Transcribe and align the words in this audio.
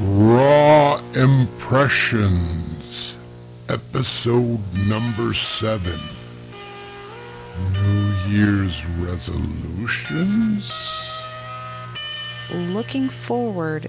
Raw 0.00 1.00
Impressions, 1.14 3.16
episode 3.68 4.60
number 4.86 5.34
seven. 5.34 5.98
New 7.72 8.14
Year's 8.28 8.86
resolutions? 8.86 11.08
looking 12.50 13.08
forward 13.08 13.88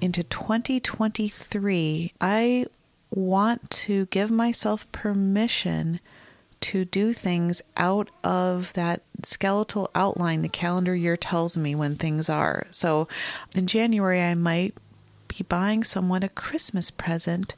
into 0.00 0.22
2023, 0.22 2.12
I 2.20 2.66
want 3.10 3.68
to 3.70 4.06
give 4.06 4.30
myself 4.30 4.90
permission 4.92 6.00
to 6.60 6.84
do 6.84 7.12
things 7.12 7.62
out 7.76 8.10
of 8.22 8.72
that 8.74 9.02
skeletal 9.22 9.90
outline 9.94 10.42
the 10.42 10.48
calendar 10.48 10.94
year 10.94 11.16
tells 11.16 11.56
me 11.56 11.74
when 11.74 11.94
things 11.94 12.28
are. 12.28 12.66
So 12.70 13.08
in 13.54 13.66
January, 13.66 14.22
I 14.22 14.34
might 14.34 14.74
be 15.28 15.44
buying 15.48 15.84
someone 15.84 16.22
a 16.22 16.28
Christmas 16.28 16.90
present 16.90 17.54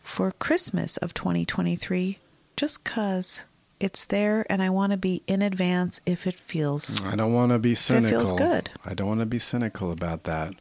for 0.00 0.32
Christmas 0.32 0.96
of 0.96 1.14
2023 1.14 2.18
just 2.56 2.82
because 2.82 3.44
it's 3.78 4.04
there 4.04 4.44
and 4.50 4.62
I 4.62 4.70
want 4.70 4.92
to 4.92 4.98
be 4.98 5.22
in 5.26 5.40
advance 5.40 6.00
if 6.04 6.26
it 6.26 6.34
feels 6.34 6.98
mm, 6.98 7.12
I 7.12 7.16
don't 7.16 7.32
want 7.32 7.52
to 7.52 7.58
be 7.58 7.74
cynical. 7.74 8.06
it 8.06 8.10
feels 8.10 8.32
good. 8.32 8.70
I 8.84 8.94
don't 8.94 9.08
want 9.08 9.20
to 9.20 9.26
be 9.26 9.38
cynical 9.38 9.90
about 9.90 10.24
that. 10.24 10.54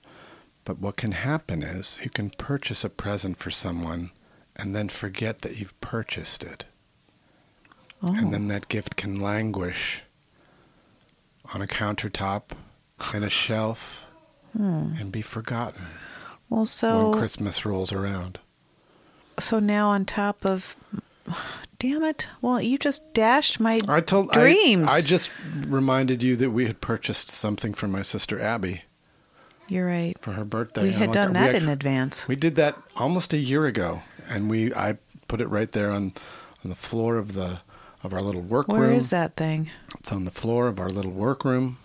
But 0.63 0.79
what 0.79 0.97
can 0.97 1.13
happen 1.13 1.63
is 1.63 1.99
you 2.03 2.09
can 2.09 2.29
purchase 2.29 2.83
a 2.83 2.89
present 2.89 3.37
for 3.37 3.49
someone 3.49 4.11
and 4.55 4.75
then 4.75 4.87
forget 4.87 5.41
that 5.41 5.59
you've 5.59 5.79
purchased 5.81 6.43
it. 6.43 6.65
Oh. 8.03 8.13
And 8.13 8.31
then 8.31 8.45
oh. 8.45 8.53
that 8.53 8.69
gift 8.69 8.95
can 8.95 9.19
languish 9.19 10.03
on 11.53 11.61
a 11.61 11.67
countertop 11.67 12.51
and 13.13 13.23
a 13.23 13.29
shelf 13.29 14.05
and 14.53 15.11
be 15.11 15.21
forgotten 15.21 15.85
well, 16.49 16.61
Hmm. 16.61 16.65
so 16.65 17.09
when 17.09 17.19
Christmas 17.19 17.65
rolls 17.65 17.93
around. 17.93 18.39
So 19.39 19.59
now 19.59 19.89
on 19.89 20.05
top 20.05 20.45
of 20.45 20.75
damn 21.77 22.03
it. 22.03 22.27
Well, 22.41 22.61
you 22.61 22.77
just 22.77 23.13
dashed 23.13 23.59
my 23.59 23.79
I 23.87 24.01
told 24.01 24.31
dreams. 24.31 24.91
I, 24.91 25.01
just 25.01 25.31
reminded 25.67 26.23
you 26.23 26.35
that 26.37 26.51
we 26.51 26.65
had 26.65 26.81
purchased 26.81 27.29
something 27.29 27.73
for 27.73 27.87
my 27.87 28.01
sister 28.01 28.41
Abby 28.41 28.81
You're 29.67 29.85
right. 29.87 30.17
for 30.19 30.33
her 30.33 30.43
birthday. 30.43 30.83
We 30.83 30.91
had 30.91 31.09
I'm 31.09 31.13
done 31.13 31.33
like, 31.33 31.51
that 31.51 31.55
in 31.55 31.69
advance. 31.69 32.27
We 32.27 32.35
did 32.35 32.55
that 32.55 32.75
almost 32.97 33.33
a 33.33 33.37
year 33.37 33.65
ago, 33.65 34.01
and 34.27 34.49
we 34.49 34.73
I 34.73 34.97
put 35.27 35.39
it 35.41 35.47
right 35.47 35.71
there 35.71 35.91
on 35.91 36.13
on 36.63 36.69
the 36.69 36.75
floor 36.75 37.17
of 37.17 37.33
the 37.33 37.59
of 38.03 38.13
our 38.13 38.21
little 38.21 38.41
workroom. 38.41 38.79
Where 38.79 38.91
is 38.91 39.09
that 39.09 39.35
thing? 39.35 39.69
It's 39.99 40.11
on 40.11 40.25
the 40.25 40.31
floor 40.31 40.67
of 40.67 40.79
our 40.79 40.89
little 40.89 41.11
workroom. 41.11 41.77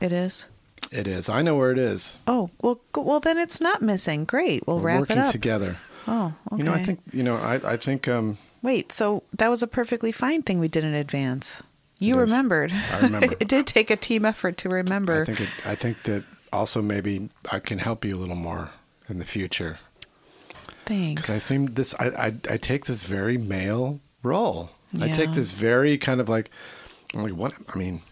It 0.00 0.12
is. 0.12 0.46
It 0.90 1.06
is. 1.06 1.28
I 1.28 1.42
know 1.42 1.56
where 1.56 1.72
it 1.72 1.78
is. 1.78 2.16
Oh, 2.26 2.50
well 2.60 2.80
well 2.94 3.20
then 3.20 3.38
it's 3.38 3.60
not 3.60 3.82
missing. 3.82 4.24
Great. 4.24 4.66
We'll 4.66 4.78
We're 4.78 4.86
wrap 4.86 5.00
working 5.00 5.18
it 5.18 5.26
up. 5.26 5.32
together. 5.32 5.78
Oh, 6.06 6.34
okay. 6.52 6.58
You 6.58 6.64
know, 6.64 6.72
I 6.74 6.82
think 6.82 7.00
you 7.12 7.22
know. 7.22 7.36
I 7.36 7.54
I 7.72 7.76
think 7.76 8.08
um, 8.08 8.36
Wait, 8.62 8.92
so 8.92 9.22
that 9.32 9.48
was 9.48 9.62
a 9.62 9.66
perfectly 9.66 10.12
fine 10.12 10.42
thing 10.42 10.58
we 10.58 10.68
did 10.68 10.84
in 10.84 10.94
advance. 10.94 11.62
You 11.98 12.18
remembered. 12.18 12.72
I 12.92 13.00
remember. 13.00 13.34
it 13.40 13.48
did 13.48 13.66
take 13.66 13.90
a 13.90 13.96
team 13.96 14.24
effort 14.24 14.56
to 14.58 14.68
remember. 14.68 15.22
I 15.22 15.24
think 15.24 15.40
it, 15.40 15.48
I 15.64 15.74
think 15.74 16.02
that 16.04 16.24
also 16.52 16.82
maybe 16.82 17.30
I 17.50 17.58
can 17.58 17.78
help 17.78 18.04
you 18.04 18.16
a 18.16 18.18
little 18.18 18.36
more 18.36 18.70
in 19.08 19.18
the 19.18 19.24
future 19.24 19.78
Thanks. 20.84 21.22
because 21.22 21.34
I 21.34 21.38
seem 21.38 21.74
this. 21.74 21.94
I, 21.98 22.06
I 22.06 22.26
I 22.50 22.56
take 22.58 22.84
this 22.84 23.02
very 23.02 23.38
male 23.38 24.00
role. 24.22 24.70
I 25.00 25.08
take 25.08 25.32
this 25.32 25.52
very 25.52 25.98
kind 25.98 26.20
of 26.20 26.28
like. 26.28 26.50
I'm 27.14 27.22
like 27.22 27.32
what? 27.32 27.54
I 27.72 27.78
mean, 27.78 28.02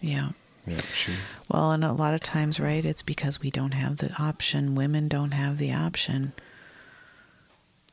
yeah. 0.00 0.30
Yeah. 0.68 0.80
She. 0.94 1.12
Well, 1.48 1.72
and 1.72 1.84
a 1.84 1.92
lot 1.92 2.14
of 2.14 2.20
times, 2.20 2.60
right, 2.60 2.84
it's 2.84 3.02
because 3.02 3.40
we 3.40 3.50
don't 3.50 3.72
have 3.72 3.98
the 3.98 4.12
option. 4.20 4.74
Women 4.74 5.08
don't 5.08 5.32
have 5.32 5.58
the 5.58 5.72
option. 5.72 6.32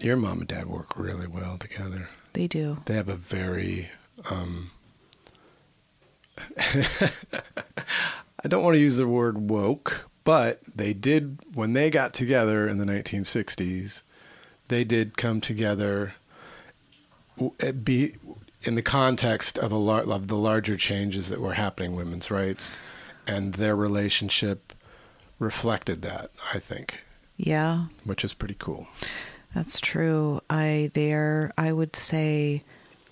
Your 0.01 0.17
mom 0.17 0.39
and 0.39 0.47
dad 0.47 0.67
work 0.67 0.97
really 0.97 1.27
well 1.27 1.57
together. 1.57 2.09
They 2.33 2.47
do. 2.47 2.79
They 2.85 2.95
have 2.95 3.09
a 3.09 3.15
very. 3.15 3.89
Um, 4.29 4.71
I 6.57 8.47
don't 8.47 8.63
want 8.63 8.75
to 8.75 8.79
use 8.79 8.97
the 8.97 9.07
word 9.07 9.49
woke, 9.49 10.09
but 10.23 10.59
they 10.63 10.93
did 10.93 11.39
when 11.53 11.73
they 11.73 11.89
got 11.89 12.13
together 12.13 12.67
in 12.67 12.77
the 12.77 12.85
1960s. 12.85 14.01
They 14.67 14.83
did 14.83 15.17
come 15.17 15.39
together. 15.41 16.15
Be 17.83 18.15
in 18.65 18.75
the 18.75 18.81
context 18.81 19.57
of 19.57 19.71
a 19.71 19.77
lar- 19.77 20.09
of 20.09 20.27
the 20.27 20.35
larger 20.37 20.75
changes 20.77 21.29
that 21.29 21.39
were 21.39 21.53
happening 21.53 21.95
women's 21.95 22.29
rights, 22.31 22.77
and 23.27 23.53
their 23.55 23.75
relationship 23.75 24.73
reflected 25.39 26.01
that. 26.01 26.31
I 26.53 26.59
think, 26.59 27.03
Yeah. 27.37 27.85
which 28.03 28.23
is 28.23 28.33
pretty 28.33 28.55
cool. 28.57 28.87
That's 29.53 29.79
true. 29.79 30.41
I 30.49 30.91
they're 30.93 31.51
I 31.57 31.71
would 31.71 31.95
say 31.95 32.63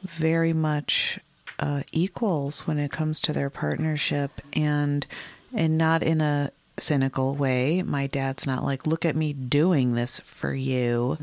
very 0.02 0.53
much 0.53 1.19
uh, 1.59 1.84
equals 1.92 2.68
when 2.68 2.78
it 2.80 2.92
comes 2.92 3.19
to 3.22 3.31
their 3.34 3.50
partnership, 3.50 4.42
and 4.53 5.06
and 5.53 5.78
not 5.78 6.03
in 6.03 6.19
a 6.19 6.52
cynical 6.80 7.36
way. 7.36 7.84
My 7.84 8.08
dad's 8.08 8.47
not 8.47 8.63
like, 8.66 8.88
look 8.88 9.06
at 9.06 9.16
me 9.16 9.31
doing 9.34 9.94
this 9.94 10.19
for 10.22 10.53
you. 10.56 11.18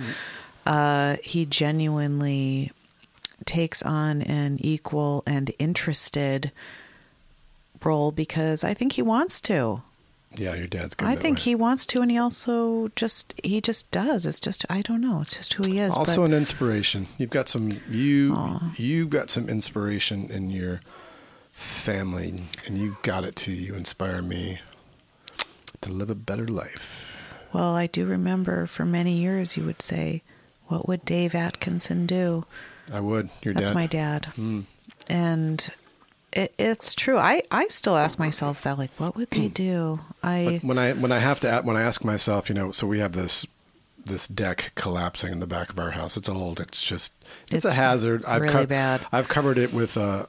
Uh, 0.64 1.16
he 1.24 1.44
genuinely 1.44 2.70
takes 3.44 3.82
on 3.82 4.22
an 4.22 4.58
equal 4.60 5.22
and 5.26 5.50
interested 5.58 6.52
role 7.82 8.12
because 8.12 8.64
I 8.64 8.74
think 8.74 8.92
he 8.92 9.02
wants 9.02 9.40
to. 9.42 9.82
Yeah, 10.36 10.54
your 10.54 10.68
dad's 10.68 10.94
good. 10.94 11.08
I 11.08 11.16
think 11.16 11.38
way. 11.38 11.42
he 11.42 11.54
wants 11.56 11.86
to, 11.86 12.02
and 12.02 12.10
he 12.10 12.16
also 12.16 12.90
just 12.94 13.34
he 13.42 13.60
just 13.60 13.90
does. 13.90 14.26
It's 14.26 14.38
just 14.38 14.64
I 14.70 14.80
don't 14.82 15.00
know. 15.00 15.20
It's 15.20 15.36
just 15.36 15.54
who 15.54 15.64
he 15.64 15.80
is. 15.80 15.94
also 15.94 16.20
but 16.20 16.26
an 16.26 16.34
inspiration. 16.34 17.08
You've 17.18 17.30
got 17.30 17.48
some 17.48 17.80
you 17.90 18.60
you've 18.76 19.10
got 19.10 19.28
some 19.28 19.48
inspiration 19.48 20.30
in 20.30 20.50
your 20.50 20.82
family, 21.52 22.44
and 22.64 22.78
you've 22.78 23.02
got 23.02 23.24
it 23.24 23.34
too. 23.34 23.52
You 23.52 23.74
inspire 23.74 24.22
me 24.22 24.60
to 25.80 25.90
live 25.92 26.10
a 26.10 26.14
better 26.14 26.46
life. 26.46 27.16
well, 27.52 27.74
I 27.74 27.88
do 27.88 28.06
remember 28.06 28.66
for 28.66 28.84
many 28.84 29.14
years 29.14 29.56
you 29.56 29.64
would 29.64 29.82
say, 29.82 30.22
"What 30.68 30.86
would 30.86 31.04
Dave 31.04 31.34
Atkinson 31.34 32.06
do?" 32.06 32.44
I 32.92 33.00
would. 33.00 33.28
Your 33.42 33.54
That's 33.54 33.70
dad. 33.70 33.74
my 33.74 33.86
dad, 33.86 34.22
Mm. 34.36 34.64
and 35.08 35.70
it, 36.32 36.54
it's 36.58 36.94
true. 36.94 37.18
I 37.18 37.42
I 37.50 37.66
still 37.68 37.96
ask 37.96 38.18
myself 38.18 38.62
that, 38.62 38.78
like, 38.78 38.90
what 38.98 39.16
would 39.16 39.30
they 39.30 39.48
do? 39.48 40.00
I 40.22 40.60
when 40.62 40.78
I 40.78 40.92
when 40.92 41.12
I 41.12 41.18
have 41.18 41.40
to 41.40 41.60
when 41.64 41.76
I 41.76 41.82
ask 41.82 42.04
myself, 42.04 42.48
you 42.48 42.54
know, 42.54 42.70
so 42.72 42.86
we 42.86 42.98
have 43.00 43.12
this 43.12 43.46
this 44.04 44.26
deck 44.26 44.72
collapsing 44.76 45.30
in 45.32 45.40
the 45.40 45.46
back 45.46 45.70
of 45.70 45.78
our 45.78 45.90
house. 45.92 46.16
It's 46.16 46.28
old. 46.28 46.58
It's 46.60 46.80
just 46.82 47.12
it's, 47.50 47.64
It's 47.64 47.72
a 47.72 47.74
hazard. 47.74 48.24
I've 48.24 48.42
really 48.42 48.66
bad. 48.66 49.02
I've 49.12 49.28
covered 49.28 49.58
it 49.58 49.72
with 49.72 49.96
a, 49.96 50.28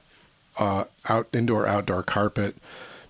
uh 0.58 0.84
out 1.08 1.28
indoor 1.34 1.66
outdoor 1.68 2.04
carpet, 2.04 2.56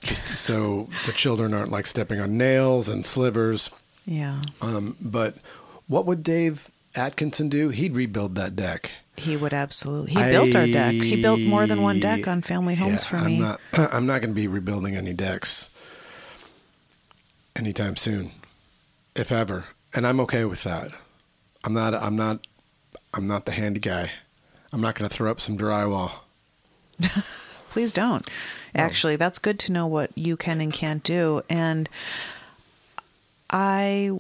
just 0.02 0.28
so 0.28 0.88
the 1.08 1.12
children 1.14 1.54
aren't 1.54 1.72
like 1.72 1.88
stepping 1.88 2.20
on 2.20 2.38
nails 2.38 2.88
and 2.90 3.06
slivers. 3.06 3.70
yeah. 4.06 4.42
Um, 4.62 4.96
but 5.02 5.36
what 5.88 6.06
would 6.06 6.24
Dave 6.24 6.70
Atkinson 6.96 7.50
do? 7.50 7.70
He'd 7.70 7.94
rebuild 7.94 8.36
that 8.36 8.56
deck. 8.56 8.94
He 9.22 9.38
would 9.38 9.54
absolutely. 9.54 10.14
He 10.14 10.20
built 10.20 10.56
our 10.56 10.68
deck. 10.68 10.94
He 10.94 11.22
built 11.22 11.40
more 11.40 11.68
than 11.68 11.82
one 11.82 12.00
deck 12.00 12.28
on 12.28 12.42
family 12.42 12.76
homes 12.76 13.04
Yeah, 13.04 13.10
for 13.10 13.16
I'm 13.18 13.26
me. 13.26 13.40
Not, 13.40 13.60
I'm 13.94 14.06
not 14.06 14.22
going 14.22 14.32
to 14.32 14.36
be 14.36 14.48
rebuilding 14.48 14.96
any 14.96 15.14
decks 15.14 15.70
anytime 17.56 17.96
soon, 17.98 18.32
if 19.16 19.32
ever. 19.32 19.66
And 19.94 20.08
I'm 20.08 20.20
okay 20.22 20.46
with 20.46 20.64
that. 20.64 20.92
I'm 21.64 21.74
not. 21.74 21.94
I'm 21.94 22.16
not. 22.16 22.48
I'm 23.14 23.28
not 23.28 23.46
the 23.46 23.52
handy 23.52 23.80
guy. 23.80 24.12
I'm 24.74 24.82
not 24.82 24.96
going 24.96 25.08
to 25.10 25.16
throw 25.16 25.30
up 25.30 25.42
some 25.42 25.58
drywall. 25.58 26.12
Please 27.70 27.92
don't. 27.92 28.28
Actually, 28.74 29.18
that's 29.18 29.38
good 29.38 29.60
to 29.60 29.72
know 29.72 29.86
what 29.86 30.18
you 30.18 30.38
can 30.38 30.62
and 30.62 30.72
can't 30.72 31.04
do. 31.04 31.42
And 31.50 31.90
I, 33.50 34.12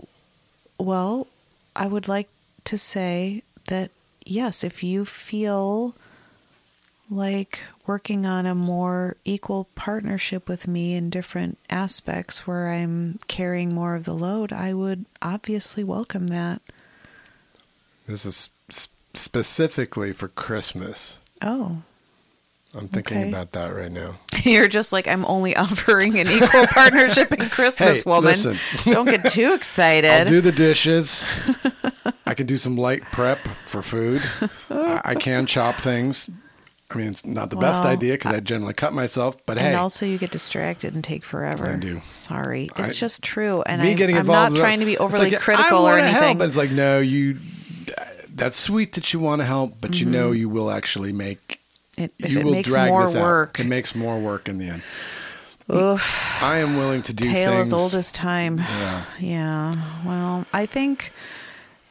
well, 0.77 1.27
I 1.75 1.87
would 1.87 2.07
like 2.09 2.27
to 2.65 2.77
say 2.77 3.43
that 3.67 3.91
yes, 4.25 4.63
if 4.63 4.83
you 4.83 5.05
feel 5.05 5.95
like 7.09 7.61
working 7.85 8.25
on 8.25 8.45
a 8.45 8.55
more 8.55 9.17
equal 9.25 9.67
partnership 9.75 10.47
with 10.47 10.67
me 10.67 10.95
in 10.95 11.09
different 11.09 11.57
aspects 11.69 12.47
where 12.47 12.71
I'm 12.71 13.19
carrying 13.27 13.73
more 13.75 13.95
of 13.95 14.05
the 14.05 14.13
load, 14.13 14.53
I 14.53 14.73
would 14.73 15.05
obviously 15.21 15.83
welcome 15.83 16.27
that. 16.27 16.61
This 18.07 18.25
is 18.25 18.49
s- 18.69 18.87
specifically 19.13 20.13
for 20.13 20.29
Christmas. 20.29 21.19
Oh. 21.41 21.81
I'm 22.73 22.87
thinking 22.87 23.17
Okay. 23.17 23.29
about 23.29 23.51
that 23.51 23.75
right 23.75 23.91
now. 23.91 24.15
You're 24.43 24.69
just 24.69 24.93
like, 24.93 25.05
I'm 25.09 25.25
only 25.25 25.53
offering 25.57 26.17
an 26.17 26.29
equal 26.29 26.65
partnership 26.67 27.33
in 27.33 27.49
Christmas, 27.49 28.03
Hey, 28.03 28.09
woman. 28.09 28.31
listen. 28.31 28.57
Don't 28.85 29.05
get 29.09 29.25
too 29.25 29.53
excited. 29.53 30.09
I'll 30.09 30.25
do 30.27 30.39
the 30.39 30.53
dishes. 30.53 31.29
I 32.31 32.33
can 32.33 32.45
do 32.47 32.55
some 32.55 32.77
light 32.77 33.03
prep 33.11 33.39
for 33.65 33.81
food. 33.81 34.21
I, 34.69 35.01
I 35.03 35.15
can 35.15 35.45
chop 35.45 35.75
things. 35.75 36.29
I 36.89 36.97
mean, 36.97 37.07
it's 37.07 37.25
not 37.25 37.49
the 37.49 37.55
best 37.57 37.83
idea 37.83 38.13
because 38.13 38.33
I 38.33 38.39
generally 38.39 38.73
cut 38.73 38.93
myself, 38.93 39.35
but 39.45 39.57
and 39.57 39.67
hey, 39.67 39.73
also, 39.75 40.05
you 40.05 40.17
get 40.17 40.31
distracted 40.31 40.93
and 40.95 41.03
take 41.03 41.23
forever. 41.25 41.67
I 41.69 41.75
do. 41.77 41.99
Sorry, 42.01 42.69
it's 42.77 42.89
I- 42.91 42.93
just 42.93 43.21
true. 43.21 43.61
And 43.65 43.81
me 43.81 43.91
I, 43.91 43.93
getting 43.95 44.17
I'm 44.17 44.25
not 44.27 44.55
trying 44.55 44.79
to 44.79 44.85
be 44.85 44.97
overly 44.97 45.31
like, 45.31 45.39
critical 45.41 45.85
I 45.85 45.93
or 45.93 45.97
anything. 45.99 46.21
Help, 46.21 46.37
but 46.39 46.47
it's 46.47 46.57
like, 46.57 46.71
no, 46.71 46.99
you. 46.99 47.37
That's 48.33 48.55
sweet 48.57 48.93
that 48.93 49.11
you 49.13 49.19
want 49.19 49.41
to 49.41 49.45
help, 49.45 49.75
but 49.81 49.99
you 49.99 50.05
Mm-hmm. 50.05 50.13
know 50.13 50.31
you 50.31 50.47
will 50.47 50.71
actually 50.71 51.11
make. 51.11 51.59
It- 51.97 52.13
you 52.17 52.39
it 52.39 52.45
will 52.45 52.51
makes 52.53 52.69
drag 52.69 52.89
more 52.89 53.01
this 53.03 53.15
out. 53.17 53.23
work. 53.23 53.59
It 53.59 53.67
makes 53.67 53.93
more 53.93 54.17
work 54.19 54.47
in 54.47 54.57
the 54.57 54.67
end. 54.69 54.83
Oof. 55.71 56.43
I 56.43 56.57
am 56.57 56.75
willing 56.75 57.01
to 57.03 57.13
do 57.13 57.25
Tale 57.31 57.51
things. 57.51 57.67
as 57.67 57.73
old 57.73 57.95
as 57.95 58.11
time. 58.11 58.57
Yeah. 58.57 59.03
Yeah. 59.19 59.75
Well, 60.05 60.45
I 60.51 60.65
think 60.65 61.13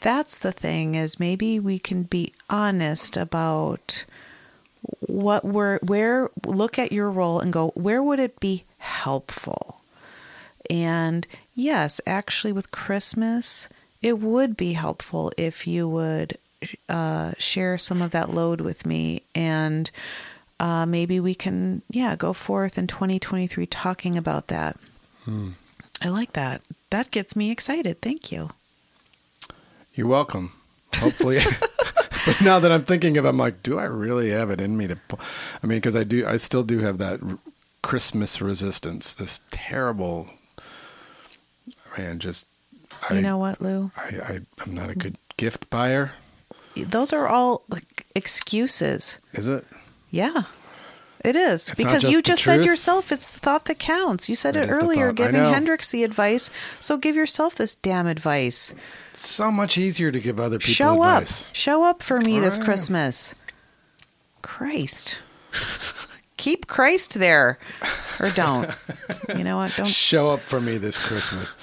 that's 0.00 0.38
the 0.38 0.52
thing 0.52 0.94
is 0.94 1.20
maybe 1.20 1.60
we 1.60 1.78
can 1.78 2.04
be 2.04 2.32
honest 2.48 3.16
about 3.16 4.04
what 5.00 5.44
we're 5.44 5.78
where 5.80 6.30
look 6.46 6.78
at 6.78 6.92
your 6.92 7.10
role 7.10 7.40
and 7.40 7.52
go 7.52 7.68
where 7.74 8.02
would 8.02 8.18
it 8.18 8.40
be 8.40 8.64
helpful? 8.78 9.82
And 10.68 11.26
yes 11.54 12.00
actually 12.06 12.52
with 12.52 12.70
christmas 12.70 13.68
it 14.00 14.18
would 14.18 14.56
be 14.56 14.72
helpful 14.72 15.32
if 15.36 15.66
you 15.66 15.86
would 15.88 16.36
uh, 16.88 17.32
share 17.38 17.76
some 17.76 18.00
of 18.00 18.10
that 18.12 18.30
load 18.30 18.60
with 18.60 18.86
me 18.86 19.22
and 19.34 19.90
uh, 20.58 20.86
maybe 20.86 21.20
we 21.20 21.34
can 21.34 21.82
yeah 21.90 22.16
go 22.16 22.32
forth 22.32 22.78
in 22.78 22.86
2023 22.86 23.66
talking 23.66 24.16
about 24.16 24.46
that. 24.48 24.76
I 26.02 26.08
like 26.08 26.32
that. 26.32 26.62
That 26.90 27.10
gets 27.10 27.36
me 27.36 27.50
excited. 27.50 28.00
Thank 28.00 28.32
you 28.32 28.50
You're 29.94 30.06
welcome. 30.06 30.52
Hopefully. 30.96 31.38
but 32.26 32.40
now 32.42 32.58
that 32.58 32.72
I'm 32.72 32.84
thinking 32.84 33.16
of 33.16 33.24
it, 33.24 33.28
I'm 33.28 33.38
like, 33.38 33.62
do 33.62 33.78
I 33.78 33.84
really 33.84 34.30
have 34.30 34.50
it 34.50 34.60
in 34.60 34.76
me 34.76 34.86
to 34.86 34.96
pull? 34.96 35.20
I 35.62 35.66
mean, 35.66 35.78
because 35.78 35.96
I 35.96 36.04
do, 36.04 36.26
I 36.26 36.36
still 36.36 36.62
do 36.62 36.78
have 36.80 36.98
that 36.98 37.20
r- 37.22 37.38
Christmas 37.82 38.40
resistance, 38.40 39.14
this 39.14 39.40
terrible, 39.50 40.28
man, 41.96 42.18
just, 42.18 42.46
I, 43.08 43.14
you 43.14 43.22
know 43.22 43.38
what 43.38 43.62
lou 43.62 43.90
I, 43.96 44.02
I, 44.02 44.40
I'm 44.60 44.74
not 44.74 44.90
a 44.90 44.94
good 44.94 45.16
gift 45.38 45.70
buyer. 45.70 46.12
those 46.76 47.12
are 47.14 47.26
all 47.26 47.62
like 47.70 48.04
excuses 48.14 49.18
Is 49.32 49.48
it? 49.48 49.64
Yeah, 50.10 50.42
it 51.24 51.36
is. 51.36 51.68
It's 51.68 51.76
because 51.76 52.02
just 52.02 52.12
you 52.12 52.22
just 52.22 52.42
said 52.44 52.56
truth. 52.56 52.66
yourself 52.66 53.12
it's 53.12 53.30
the 53.30 53.40
thought 53.40 53.66
that 53.66 53.78
counts. 53.78 54.28
You 54.28 54.34
said 54.34 54.56
It 54.56 54.68
it, 54.68 54.72
earlier, 54.72 55.12
giving. 55.12 55.34
Hendrix 55.40 55.90
the 55.90 56.04
advice. 56.04 56.50
So 56.80 56.96
give 56.96 57.16
yourself 57.16 57.54
this 57.54 57.74
damn 57.74 58.06
advice. 58.06 58.74
It's 59.10 59.26
so 59.28 59.50
much 59.50 59.76
easier 59.78 60.10
to 60.10 60.20
give 60.20 60.38
other 60.40 60.58
people 60.58 60.72
Show 60.74 60.92
advice. 61.02 61.48
up. 61.48 61.54
Show 61.54 61.84
up 61.84 62.02
for 62.02 62.20
me 62.20 62.38
this 62.40 62.54
All 62.54 62.60
right. 62.60 62.64
Christmas. 62.66 63.34
Christ. 64.42 65.20
Keep 66.36 66.66
Christ 66.66 67.14
there. 67.18 67.58
Or 68.18 68.30
don't. 68.30 68.70
You 69.36 69.44
know 69.44 69.56
what? 69.58 69.74
Don't. 69.76 69.86
Show 69.86 70.30
up 70.30 70.40
for 70.40 70.60
me 70.60 70.78
this 70.78 70.96
Christmas. 70.96 71.56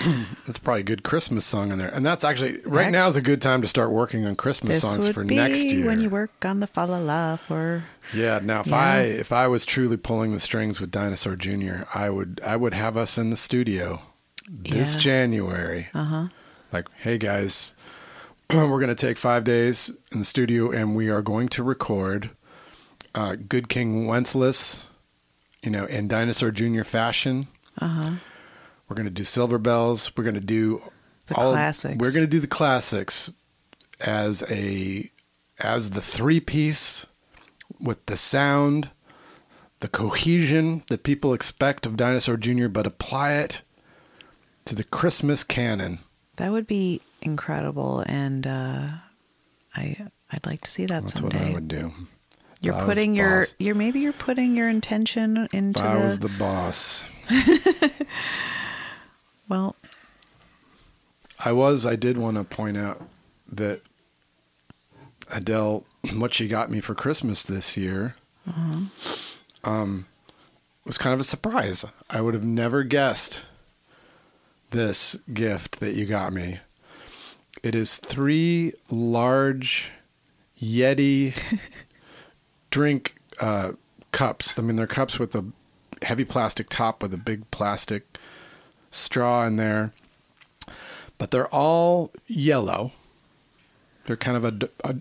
that's 0.46 0.58
probably 0.58 0.80
a 0.80 0.84
good 0.84 1.02
Christmas 1.02 1.44
song 1.44 1.72
in 1.72 1.78
there. 1.78 1.88
And 1.88 2.04
that's 2.04 2.24
actually, 2.24 2.58
right 2.64 2.90
now 2.90 3.08
is 3.08 3.16
a 3.16 3.22
good 3.22 3.40
time 3.42 3.62
to 3.62 3.68
start 3.68 3.90
working 3.90 4.24
on 4.26 4.36
Christmas 4.36 4.80
This 4.80 4.92
songs 4.92 5.08
for 5.08 5.24
next 5.24 5.64
year. 5.64 5.86
when 5.86 6.00
you 6.00 6.10
work 6.10 6.44
on 6.44 6.60
the 6.60 6.66
Fa 6.66 6.80
La 6.82 6.98
La 6.98 7.36
for. 7.36 7.84
Yeah. 8.14 8.40
Now, 8.42 8.60
if 8.60 8.68
Yeah. 8.68 8.76
I 8.76 8.98
if 9.00 9.32
I 9.32 9.46
was 9.48 9.66
truly 9.66 9.96
pulling 9.96 10.32
the 10.32 10.40
strings 10.40 10.80
with 10.80 10.90
Dinosaur 10.90 11.36
Jr., 11.36 11.82
I 11.94 12.10
would 12.10 12.40
I 12.44 12.56
would 12.56 12.74
have 12.74 12.96
us 12.96 13.18
in 13.18 13.30
the 13.30 13.36
studio 13.36 14.02
this 14.48 14.94
Yeah. 14.94 15.00
January. 15.00 15.88
Uh 15.94 16.04
huh. 16.04 16.28
Like, 16.72 16.86
hey 16.98 17.18
guys, 17.18 17.74
we're 18.52 18.66
going 18.80 18.88
to 18.88 18.94
take 18.94 19.16
five 19.18 19.44
days 19.44 19.90
in 20.12 20.18
the 20.20 20.24
studio, 20.24 20.70
and 20.70 20.94
we 20.96 21.08
are 21.10 21.22
going 21.22 21.48
to 21.50 21.62
record 21.62 22.30
uh, 23.14 23.36
Good 23.36 23.68
King 23.68 24.06
Wenceslas, 24.06 24.86
you 25.62 25.70
know, 25.70 25.86
in 25.86 26.08
Dinosaur 26.08 26.50
Jr. 26.50 26.84
fashion. 26.84 27.46
Uh 27.80 27.88
huh. 27.88 28.10
We're 28.88 28.96
going 28.96 29.06
to 29.06 29.10
do 29.10 29.24
Silver 29.24 29.58
Bells. 29.58 30.10
We're 30.16 30.24
going 30.24 30.34
to 30.34 30.40
do 30.40 30.82
The 31.26 31.34
classics. 31.34 31.96
We're 31.98 32.12
going 32.12 32.24
to 32.24 32.30
do 32.30 32.40
the 32.40 32.46
classics 32.46 33.32
as 34.00 34.42
a 34.50 35.10
as 35.58 35.90
the 35.90 36.00
three 36.00 36.40
piece 36.40 37.06
with 37.80 38.06
the 38.06 38.16
sound, 38.16 38.90
the 39.80 39.88
cohesion 39.88 40.84
that 40.88 41.02
people 41.02 41.34
expect 41.34 41.84
of 41.84 41.96
Dinosaur 41.96 42.36
Jr., 42.36 42.68
but 42.68 42.86
apply 42.86 43.32
it 43.34 43.62
to 44.64 44.74
the 44.74 44.84
Christmas 44.84 45.42
canon. 45.44 45.98
That 46.36 46.52
would 46.52 46.66
be 46.68 47.00
incredible, 47.20 48.04
and 48.06 48.46
uh, 48.46 48.88
I 49.76 50.06
I'd 50.32 50.46
like 50.46 50.62
to 50.62 50.70
see 50.70 50.86
that 50.86 51.02
That's 51.02 51.14
someday. 51.14 51.38
what 51.38 51.46
I 51.48 51.52
would 51.54 51.68
do. 51.68 51.92
You're 52.60 52.74
If 52.76 52.84
putting 52.84 53.14
your 53.14 53.40
boss. 53.40 53.54
you're 53.58 53.74
maybe 53.74 54.00
you're 54.00 54.12
putting 54.12 54.56
your 54.56 54.68
intention 54.68 55.36
If 55.36 55.54
into 55.54 55.84
I 55.84 55.94
the, 55.96 56.00
was 56.04 56.18
the 56.20 56.28
boss. 56.38 57.04
well 59.48 59.74
I 61.40 61.52
was. 61.52 61.86
I 61.86 61.96
did 61.96 62.18
want 62.18 62.36
to 62.36 62.44
point 62.44 62.76
out 62.76 63.00
that 63.50 63.82
Adelle, 65.30 65.84
what 66.16 66.34
she 66.34 66.48
got 66.48 66.70
me 66.70 66.80
for 66.80 66.94
Christmas 66.94 67.42
this 67.42 67.76
year, 67.76 68.16
um, 69.64 70.06
was 70.84 70.98
kind 70.98 71.14
of 71.14 71.20
a 71.20 71.24
surprise. 71.24 71.84
I 72.10 72.20
would 72.20 72.34
have 72.34 72.44
never 72.44 72.82
guessed 72.82 73.46
this 74.70 75.16
gift 75.32 75.80
that 75.80 75.94
you 75.94 76.06
got 76.06 76.32
me. 76.32 76.58
It 77.62 77.74
is 77.74 77.98
three 77.98 78.72
large 78.90 79.92
Yeti 80.60 81.38
drink 82.70 83.14
uh, 83.40 83.72
cups. 84.12 84.58
I 84.58 84.62
mean, 84.62 84.76
they're 84.76 84.86
cups 84.86 85.18
with 85.18 85.34
a 85.34 85.44
heavy 86.02 86.24
plastic 86.24 86.68
top 86.68 87.02
with 87.02 87.14
a 87.14 87.18
big 87.18 87.50
plastic 87.50 88.18
straw 88.90 89.46
in 89.46 89.56
there 89.56 89.92
but 91.18 91.32
they're 91.32 91.48
all 91.48 92.12
yellow. 92.26 92.92
They're 94.06 94.16
kind 94.16 94.36
of 94.36 94.44
a 94.84 94.96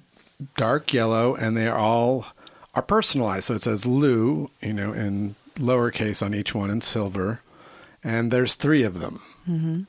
dark 0.55 0.91
yellow, 0.91 1.35
and 1.35 1.55
they 1.55 1.67
are 1.67 1.77
all 1.77 2.25
are 2.73 2.81
personalized. 2.81 3.45
So 3.45 3.53
it 3.53 3.61
says 3.61 3.85
Lou, 3.85 4.49
you 4.61 4.73
know, 4.73 4.91
in 4.91 5.35
lowercase 5.55 6.23
on 6.23 6.33
each 6.33 6.53
one 6.53 6.69
in 6.69 6.81
silver, 6.81 7.41
and 8.03 8.31
there's 8.31 8.55
three 8.55 8.83
of 8.83 8.99
them 8.99 9.21
mm-hmm. 9.49 9.81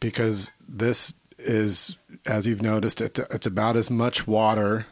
because 0.00 0.52
this 0.66 1.14
is, 1.38 1.96
as 2.24 2.46
you've 2.46 2.62
noticed, 2.62 3.00
it's 3.00 3.18
it's 3.18 3.46
about 3.46 3.76
as 3.76 3.90
much 3.90 4.26
water 4.26 4.86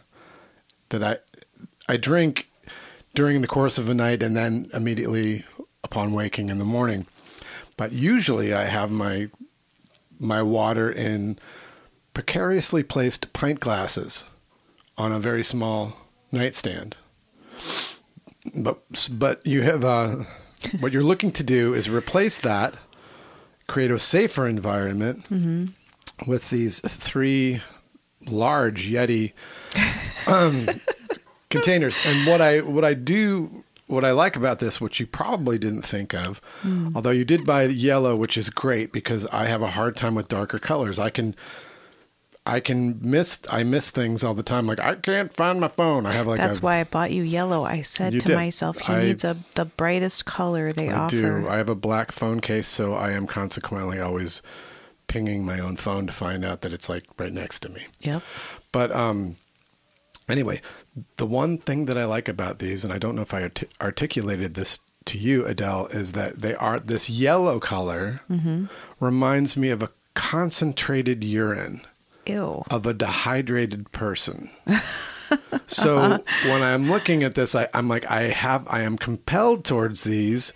that 0.91 1.03
I 1.03 1.19
I 1.89 1.97
drink 1.97 2.51
during 3.15 3.41
the 3.41 3.49
course 3.49 3.79
of 3.79 3.89
a 3.89 3.95
night, 3.95 4.23
and 4.23 4.37
then 4.37 4.69
immediately 4.75 5.45
upon 5.83 6.13
waking 6.13 6.51
in 6.51 6.59
the 6.59 6.65
morning. 6.65 7.07
But 7.81 7.93
usually, 7.93 8.53
I 8.53 8.65
have 8.65 8.91
my 8.91 9.31
my 10.19 10.43
water 10.43 10.93
in 10.93 11.39
precariously 12.13 12.83
placed 12.83 13.33
pint 13.33 13.59
glasses 13.59 14.27
on 14.99 15.13
a 15.13 15.19
very 15.19 15.43
small 15.43 15.97
nightstand. 16.31 16.99
But 18.55 18.83
but 19.11 19.47
you 19.47 19.63
have 19.63 19.83
uh, 19.83 20.17
what 20.81 20.93
you're 20.93 21.03
looking 21.03 21.33
to 21.33 21.43
do 21.43 21.73
is 21.73 21.89
replace 21.89 22.39
that, 22.41 22.75
create 23.67 23.91
a 23.91 23.99
safer 23.99 24.47
environment 24.47 25.25
with 26.27 26.51
these 26.51 26.81
three 26.81 27.63
large 28.27 28.91
Yeti 28.91 29.33
um, 30.27 30.69
containers. 31.49 31.99
And 32.05 32.29
what 32.29 32.43
I 32.43 32.61
what 32.61 32.85
I 32.85 32.93
do 32.93 33.65
what 33.91 34.05
I 34.05 34.13
like 34.13 34.37
about 34.37 34.59
this, 34.61 34.81
which 34.81 35.01
you 35.01 35.07
probably 35.07 35.59
didn't 35.59 35.83
think 35.83 36.15
of, 36.15 36.41
although 36.95 37.11
you 37.11 37.25
did 37.25 37.45
buy 37.45 37.65
yellow, 37.65 38.15
which 38.17 38.39
is 38.39 38.49
great 38.51 38.93
because 38.93 39.27
I 39.27 39.47
have 39.47 39.63
a 39.63 39.71
hard 39.73 39.97
time 39.97 40.15
with 40.15 40.29
darker 40.29 40.59
colors. 40.59 40.99
I 40.99 41.11
can 41.11 41.35
I 42.47 42.59
can 42.61 42.99
miss 43.03 43.41
I 43.51 43.65
miss 43.65 43.91
things 43.91 44.25
all 44.25 44.33
the 44.35 44.43
time. 44.43 44.67
Like 44.67 44.81
I 44.81 44.95
can't 44.95 45.35
find 45.37 45.61
my 45.61 45.69
phone. 45.69 46.07
I 46.07 46.13
have 46.13 46.27
like 46.27 46.39
That's 46.41 46.59
a, 46.59 46.61
why 46.63 46.81
I 46.81 46.85
bought 46.85 47.11
you 47.13 47.23
yellow. 47.23 47.65
I 47.65 47.83
said 47.83 48.13
to 48.13 48.19
did. 48.21 48.35
myself, 48.37 48.79
he 48.79 48.93
I- 48.93 49.03
needs 49.03 49.25
a 49.25 49.37
the 49.57 49.67
brightest 49.67 50.25
color 50.25 50.73
they 50.73 50.89
I 50.89 50.97
offer. 50.97 51.41
do. 51.43 51.49
I 51.49 51.57
have 51.59 51.69
a 51.69 51.75
black 51.75 52.13
phone 52.13 52.41
case, 52.41 52.67
so 52.69 52.95
I 52.95 53.11
am 53.11 53.27
consequently 53.27 54.01
always 54.01 54.41
pinging 55.07 55.45
my 55.45 55.59
own 55.59 55.77
phone 55.77 56.07
to 56.07 56.13
find 56.13 56.45
out 56.45 56.61
that 56.63 56.73
it's 56.73 56.89
like 56.89 57.05
right 57.19 57.33
next 57.33 57.61
to 57.61 57.69
me. 57.69 57.87
Yep. 58.01 58.23
But 58.73 58.95
um, 58.95 59.37
Anyway, 60.31 60.61
the 61.17 61.27
one 61.27 61.59
thing 61.59 61.87
that 61.87 61.99
I 61.99 62.05
like 62.05 62.29
about 62.29 62.59
these, 62.59 62.85
and 62.85 62.93
I 62.93 62.99
don't 62.99 63.17
know 63.17 63.23
if 63.23 63.35
I 63.35 63.43
art- 63.43 63.65
articulated 63.81 64.55
this 64.55 64.81
to 65.07 65.19
you, 65.19 65.47
Adelle, 65.47 65.87
is 65.93 66.13
that 66.13 66.41
they 66.41 66.55
are 66.55 66.79
this 66.79 67.09
yellow 67.11 67.59
color 67.59 68.21
mm-hmm. 68.31 68.67
reminds 68.99 69.57
me 69.57 69.71
of 69.71 69.83
a 69.83 69.91
concentrated 70.15 71.25
urine 71.25 71.83
Ew. 72.27 72.65
of 72.71 72.87
a 72.87 72.95
dehydrated 72.95 73.91
person. 73.93 74.51
so 75.67 76.23
when 76.45 76.63
I'm 76.63 76.91
looking 76.91 77.23
at 77.23 77.35
this, 77.35 77.55
I, 77.55 77.69
I'm 77.73 77.89
like, 77.89 78.11
I 78.11 78.23
have, 78.23 78.67
I 78.69 78.81
am 78.83 78.99
compelled 78.99 79.65
towards 79.65 80.05
these 80.05 80.53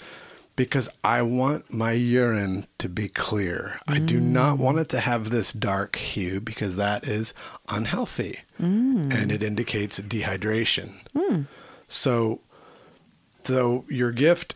because 0.57 0.89
I 1.03 1.23
want 1.23 1.73
my 1.73 1.93
urine 1.93 2.67
to 2.79 2.89
be 2.89 3.09
clear. 3.09 3.81
I 3.89 3.99
do 3.99 4.21
not 4.21 4.57
mm. 4.57 4.59
want 4.59 4.79
it 4.79 4.89
to 4.91 5.01
have 5.01 5.31
this 5.31 5.53
dark 5.53 5.97
hue 5.97 6.41
because 6.41 6.77
that 6.77 7.05
is 7.05 7.35
unhealthy 7.69 8.41
mm. 8.61 9.13
and 9.13 9.33
it 9.33 9.43
indicates 9.43 9.99
dehydration. 9.99 10.95
Mm. 11.15 11.47
So, 11.89 12.41
so 13.43 13.85
your 13.89 14.13
gift 14.13 14.55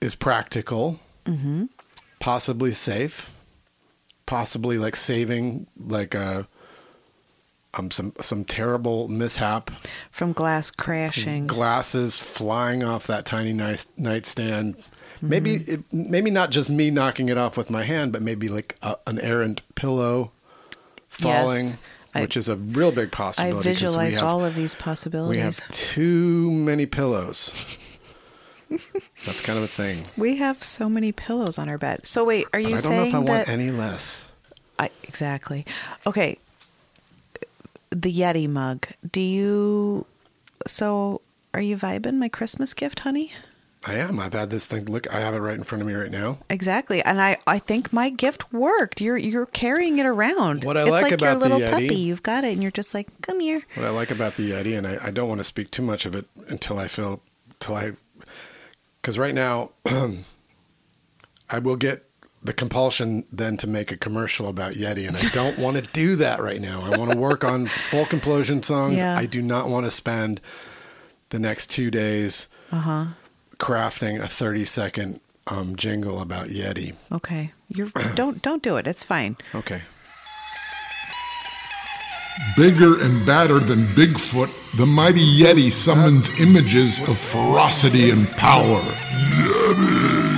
is 0.00 0.14
practical, 0.14 1.00
mm-hmm. 1.24 1.64
possibly 2.20 2.72
safe, 2.72 3.34
possibly 4.26 4.78
like 4.78 4.96
saving 4.96 5.66
like 5.76 6.14
a 6.14 6.46
um 7.74 7.90
some 7.90 8.12
some 8.20 8.44
terrible 8.44 9.08
mishap, 9.08 9.70
From 10.10 10.32
glass 10.32 10.70
crashing. 10.70 11.46
glasses 11.46 12.18
flying 12.18 12.82
off 12.82 13.06
that 13.06 13.26
tiny 13.26 13.52
nice 13.52 13.88
nightstand. 13.96 14.76
Maybe 15.22 15.58
mm-hmm. 15.58 15.72
it, 15.72 15.84
maybe 15.92 16.30
not 16.30 16.50
just 16.50 16.70
me 16.70 16.90
knocking 16.90 17.28
it 17.28 17.36
off 17.38 17.56
with 17.56 17.70
my 17.70 17.84
hand, 17.84 18.12
but 18.12 18.22
maybe 18.22 18.48
like 18.48 18.76
a, 18.82 18.96
an 19.06 19.18
errant 19.20 19.60
pillow 19.74 20.32
falling, 21.08 21.64
Yes. 21.66 21.76
I- 22.14 22.22
which 22.22 22.36
is 22.36 22.48
a 22.48 22.56
real 22.56 22.90
big 22.92 23.12
possibility. 23.12 23.50
I 23.50 23.52
possibility. 23.52 23.54
'cause 23.54 23.64
we 23.66 23.70
visualized 23.72 24.20
have- 24.20 24.28
all 24.28 24.44
of 24.44 24.54
these 24.54 24.74
possibilities. 24.74 25.30
we 25.36 25.42
possibilities. 25.42 25.78
have 25.86 25.94
too 25.94 26.50
many 26.50 26.86
pillows. 26.86 27.52
That's 29.26 29.40
kind 29.40 29.58
of 29.58 29.64
a 29.64 29.68
thing. 29.68 30.06
We 30.16 30.36
have 30.36 30.62
so 30.62 30.88
many 30.88 31.12
pillows 31.12 31.58
on 31.58 31.68
our 31.68 31.76
bed. 31.78 32.06
So 32.06 32.24
wait, 32.24 32.46
are 32.46 32.50
But 32.52 32.58
you 32.62 32.66
I 32.68 32.70
don't 32.70 32.82
know 32.84 32.88
saying 32.88 33.08
if 33.08 33.14
I 33.14 33.20
that 33.20 33.28
want 33.28 33.48
any 33.48 33.70
less. 33.70 34.28
I, 34.78 34.90
exactly. 35.02 35.66
Okay. 36.06 36.38
The 37.90 38.12
Yeti 38.12 38.48
mug. 38.48 38.86
Do 39.10 39.20
you 39.20 40.06
so 40.66 41.20
are 41.52 41.60
you 41.60 41.76
vibing 41.76 42.14
my 42.14 42.28
Christmas 42.28 42.72
gift, 42.74 43.00
honey? 43.00 43.32
I 43.86 43.94
am. 43.94 44.20
I've 44.20 44.34
had 44.34 44.50
this 44.50 44.66
thing. 44.66 44.84
Look, 44.84 45.10
I 45.12 45.20
have 45.20 45.32
it 45.32 45.38
right 45.38 45.56
in 45.56 45.62
front 45.64 45.80
of 45.80 45.88
me 45.88 45.94
right 45.94 46.10
now. 46.10 46.38
Exactly. 46.50 47.02
And 47.02 47.20
I 47.20 47.38
I 47.46 47.58
think 47.58 47.92
my 47.94 48.10
gift 48.10 48.52
worked. 48.52 49.00
You're 49.00 49.16
you're 49.16 49.46
carrying 49.46 49.98
it 49.98 50.04
around. 50.04 50.64
What 50.64 50.76
I 50.76 50.82
it's 50.82 50.90
like 50.90 51.02
like 51.02 51.20
your 51.20 51.30
about 51.30 51.40
the 51.40 51.48
little 51.48 51.60
Yeti- 51.60 51.70
puppy. 51.70 51.96
You've 51.96 52.22
got 52.22 52.44
it 52.44 52.52
and 52.52 52.60
you're 52.62 52.70
just 52.70 52.92
like, 52.92 53.08
"Come 53.22 53.40
here." 53.40 53.62
What 53.74 53.86
I 53.86 53.90
like 53.90 54.10
about 54.10 54.36
the 54.36 54.50
Yeti, 54.50 54.76
and 54.76 54.86
I, 54.86 54.98
I 55.04 55.10
don't 55.10 55.28
want 55.30 55.38
to 55.40 55.44
speak 55.44 55.70
too 55.70 55.82
much 55.82 56.04
of 56.04 56.14
it 56.14 56.26
until 56.48 56.78
I 56.78 56.88
feel, 56.88 57.22
till 57.58 57.74
I, 57.74 57.92
because 59.00 59.16
right 59.18 59.34
now, 59.34 59.70
I 61.48 61.58
will 61.58 61.76
get 61.76 62.04
the 62.42 62.52
compulsion 62.52 63.24
then 63.32 63.56
to 63.58 63.66
make 63.66 63.92
a 63.92 63.96
commercial 63.96 64.48
about 64.48 64.74
Yeti, 64.74 65.06
and 65.08 65.16
I 65.16 65.22
don't 65.32 65.58
want 65.58 65.76
to 65.76 65.82
do 65.82 66.16
that 66.16 66.40
right 66.42 66.60
now. 66.60 66.82
I 66.82 66.96
want 66.96 67.12
to 67.12 67.16
work 67.18 67.44
on 67.44 67.66
Folk 67.90 68.08
Implosion 68.08 68.64
songs. 68.64 68.96
Yeah. 69.00 69.16
I 69.16 69.26
do 69.26 69.42
not 69.42 69.68
want 69.68 69.86
to 69.86 69.90
spend 69.90 70.40
the 71.30 71.38
next 71.38 71.68
two 71.70 71.90
days 71.90 72.48
Uh-huh. 72.72 73.06
Crafting 73.60 74.20
a 74.20 74.26
30 74.26 74.64
second 74.64 75.20
um, 75.46 75.76
jingle 75.76 76.20
about 76.20 76.46
Yeti. 76.48 76.94
Okay. 77.12 77.52
You're 77.68 77.88
don't 78.14 78.42
don't 78.42 78.62
do 78.62 78.76
it. 78.76 78.86
It's 78.86 79.04
fine. 79.04 79.36
Okay. 79.54 79.82
Bigger 82.56 83.00
and 83.02 83.26
badder 83.26 83.58
than 83.58 83.84
Bigfoot, 83.88 84.50
the 84.76 84.86
mighty 84.86 85.20
Yeti 85.20 85.70
summons 85.70 86.30
images 86.40 86.98
of 87.00 87.18
ferocity 87.18 88.10
and 88.10 88.28
power. 88.32 88.80
Yeti. 88.80 90.30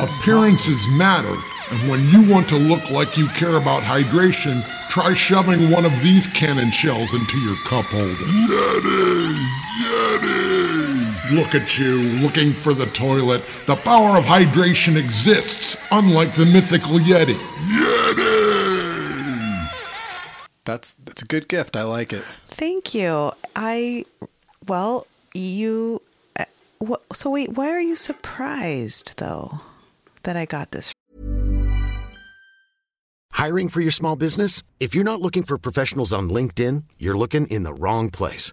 Appearances 0.00 0.88
matter, 0.96 1.36
and 1.70 1.90
when 1.90 2.08
you 2.08 2.22
want 2.32 2.48
to 2.48 2.56
look 2.56 2.90
like 2.90 3.16
you 3.18 3.28
care 3.28 3.56
about 3.56 3.82
hydration, 3.82 4.64
try 4.88 5.14
shoving 5.14 5.70
one 5.70 5.84
of 5.84 5.92
these 6.02 6.26
cannon 6.28 6.70
shells 6.70 7.12
into 7.12 7.38
your 7.38 7.56
cup 7.64 7.84
holder. 7.84 8.12
Yeti! 8.14 9.34
Yeti! 9.82 11.03
Look 11.32 11.54
at 11.54 11.78
you, 11.78 12.02
looking 12.20 12.52
for 12.52 12.74
the 12.74 12.86
toilet. 12.86 13.42
The 13.66 13.76
power 13.76 14.18
of 14.18 14.24
hydration 14.24 14.96
exists, 14.96 15.76
unlike 15.90 16.32
the 16.32 16.44
mythical 16.44 16.98
Yeti. 16.98 17.34
Yeti! 17.34 18.44
That's, 20.64 20.94
that's 21.04 21.22
a 21.22 21.26
good 21.26 21.48
gift. 21.48 21.76
I 21.76 21.82
like 21.82 22.12
it. 22.12 22.24
Thank 22.46 22.94
you. 22.94 23.32
I 23.56 24.04
well, 24.66 25.06
you 25.34 26.00
uh, 26.38 26.44
wha- 26.80 26.98
so 27.12 27.30
wait, 27.30 27.50
why 27.50 27.70
are 27.70 27.80
you 27.80 27.96
surprised 27.96 29.18
though 29.18 29.60
that 30.22 30.36
I 30.36 30.44
got 30.46 30.70
this 30.70 30.92
Hiring 33.32 33.68
for 33.68 33.80
your 33.80 33.90
small 33.90 34.16
business? 34.16 34.62
If 34.80 34.94
you're 34.94 35.04
not 35.04 35.20
looking 35.20 35.42
for 35.42 35.58
professionals 35.58 36.12
on 36.12 36.30
LinkedIn, 36.30 36.84
you're 36.98 37.18
looking 37.18 37.46
in 37.48 37.64
the 37.64 37.74
wrong 37.74 38.08
place. 38.10 38.52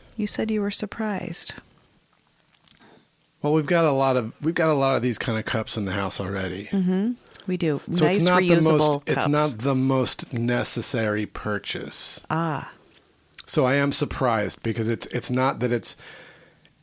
You 0.17 0.27
said 0.27 0.51
you 0.51 0.61
were 0.61 0.71
surprised. 0.71 1.53
Well, 3.41 3.53
we've 3.53 3.65
got 3.65 3.85
a 3.85 3.91
lot 3.91 4.17
of 4.17 4.33
we've 4.43 4.53
got 4.55 4.69
a 4.69 4.73
lot 4.73 4.95
of 4.95 5.01
these 5.01 5.17
kind 5.17 5.37
of 5.37 5.45
cups 5.45 5.77
in 5.77 5.85
the 5.85 5.93
house 5.93 6.19
already. 6.19 6.65
Mm-hmm. 6.71 7.13
We 7.47 7.57
do. 7.57 7.81
So 7.91 8.05
nice 8.05 8.17
it's 8.17 8.25
not 8.25 8.41
the 8.43 8.55
most 8.61 8.87
cups. 8.99 9.03
it's 9.07 9.27
not 9.27 9.49
the 9.59 9.75
most 9.75 10.31
necessary 10.33 11.25
purchase. 11.25 12.21
ah. 12.29 12.71
So 13.47 13.65
I 13.65 13.73
am 13.75 13.91
surprised 13.91 14.61
because 14.63 14.87
it's 14.87 15.07
it's 15.07 15.31
not 15.31 15.59
that 15.59 15.71
it's 15.71 15.97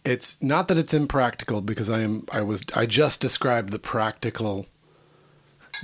it's 0.04 0.37
not 0.42 0.68
that 0.68 0.76
it's 0.76 0.92
impractical 0.92 1.61
because 1.61 1.88
I 1.88 2.00
am 2.00 2.26
I 2.32 2.40
was 2.42 2.62
I 2.75 2.87
just 2.87 3.20
described 3.20 3.70
the 3.70 3.78
practical 3.78 4.66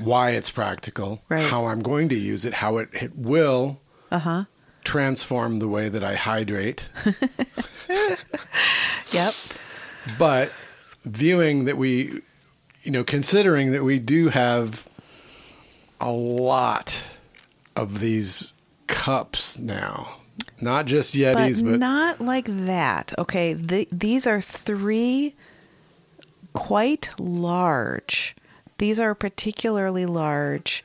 why 0.00 0.30
it's 0.30 0.50
practical, 0.50 1.22
Right. 1.28 1.44
how 1.44 1.66
I'm 1.66 1.80
going 1.80 2.08
to 2.08 2.16
use 2.16 2.44
it, 2.44 2.54
how 2.54 2.78
it, 2.78 2.88
it 2.92 3.16
will 3.16 3.80
Uh-huh. 4.10 4.44
Transform 4.84 5.58
the 5.58 5.68
way 5.68 5.88
that 5.88 6.04
I 6.04 6.14
hydrate. 6.14 6.86
Yep. 9.14 9.34
But 10.18 10.52
viewing 11.04 11.66
that 11.66 11.76
we, 11.76 12.20
you 12.82 12.90
know, 12.90 13.04
considering 13.04 13.70
that 13.72 13.84
we 13.84 13.98
do 14.00 14.28
have 14.28 14.88
a 16.00 16.10
lot 16.10 17.06
of 17.76 18.00
these 18.00 18.52
cups 18.88 19.58
now, 19.58 20.16
not 20.60 20.86
just 20.86 21.14
Yetis, 21.14 21.62
but, 21.62 21.70
but, 21.70 21.78
not 21.78 22.20
like 22.20 22.46
that. 22.48 23.12
Okay, 23.18 23.54
th- 23.54 23.88
these 23.92 24.26
are 24.26 24.40
three 24.40 25.34
quite 26.52 27.10
large. 27.18 28.34
These 28.78 28.98
are 28.98 29.14
particularly 29.14 30.06
large 30.06 30.82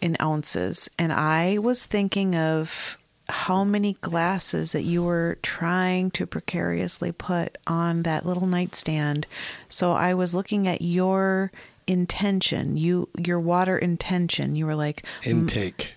in 0.00 0.16
ounces, 0.20 0.88
and 0.98 1.12
I 1.12 1.58
was 1.58 1.84
thinking 1.84 2.34
of 2.34 2.98
how 3.28 3.64
many 3.64 3.94
glasses 3.94 4.72
that 4.72 4.82
you 4.82 5.02
were 5.02 5.38
trying 5.42 6.10
to 6.12 6.26
precariously 6.26 7.12
put 7.12 7.58
on 7.66 8.02
that 8.02 8.24
little 8.24 8.46
nightstand. 8.46 9.26
So 9.68 9.92
I 9.92 10.14
was 10.14 10.34
looking 10.34 10.68
at 10.68 10.82
your 10.82 11.50
intention, 11.86 12.76
you 12.76 13.08
your 13.18 13.40
water 13.40 13.78
intention. 13.78 14.56
You 14.56 14.66
were 14.66 14.74
like, 14.74 15.04
mm, 15.22 15.30
intake. 15.30 15.94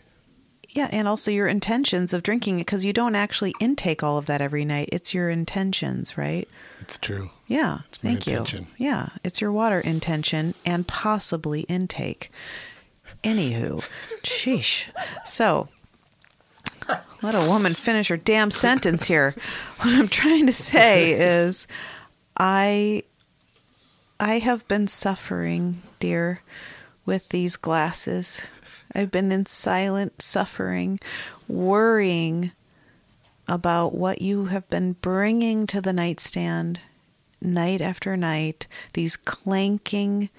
yeah, 0.69 0.89
and 0.91 1.07
also 1.07 1.31
your 1.31 1.47
intentions 1.47 2.13
of 2.13 2.23
drinking 2.23 2.57
it 2.59 2.65
because 2.65 2.85
you 2.85 2.93
don't 2.93 3.15
actually 3.15 3.53
intake 3.59 4.03
all 4.03 4.17
of 4.17 4.25
that 4.27 4.41
every 4.41 4.65
night. 4.65 4.89
It's 4.91 5.13
your 5.13 5.29
intentions, 5.29 6.17
right? 6.17 6.47
It's 6.81 6.97
true. 6.97 7.29
Yeah. 7.47 7.79
It's 7.89 7.97
thank 7.97 8.27
intention. 8.27 8.67
you. 8.77 8.87
Yeah, 8.87 9.09
it's 9.23 9.41
your 9.41 9.51
water 9.51 9.79
intention 9.79 10.53
and 10.65 10.87
possibly 10.87 11.61
intake. 11.61 12.31
Anywho, 13.23 13.83
sheesh. 14.23 14.85
So, 15.25 15.67
let 17.21 17.35
a 17.35 17.49
woman 17.49 17.73
finish 17.73 18.09
her 18.09 18.17
damn 18.17 18.51
sentence 18.51 19.05
here. 19.05 19.35
What 19.79 19.93
I'm 19.93 20.09
trying 20.09 20.45
to 20.45 20.53
say 20.53 21.11
is, 21.13 21.65
I, 22.37 23.03
I 24.19 24.39
have 24.39 24.67
been 24.67 24.87
suffering, 24.87 25.81
dear, 25.99 26.41
with 27.05 27.29
these 27.29 27.55
glasses. 27.55 28.47
I've 28.93 29.11
been 29.11 29.31
in 29.31 29.45
silent 29.45 30.21
suffering, 30.21 30.99
worrying 31.47 32.51
about 33.47 33.95
what 33.95 34.21
you 34.21 34.45
have 34.45 34.69
been 34.69 34.93
bringing 34.93 35.65
to 35.67 35.81
the 35.81 35.93
nightstand 35.93 36.81
night 37.41 37.81
after 37.81 38.15
night, 38.17 38.67
these 38.93 39.15
clanking 39.15 40.29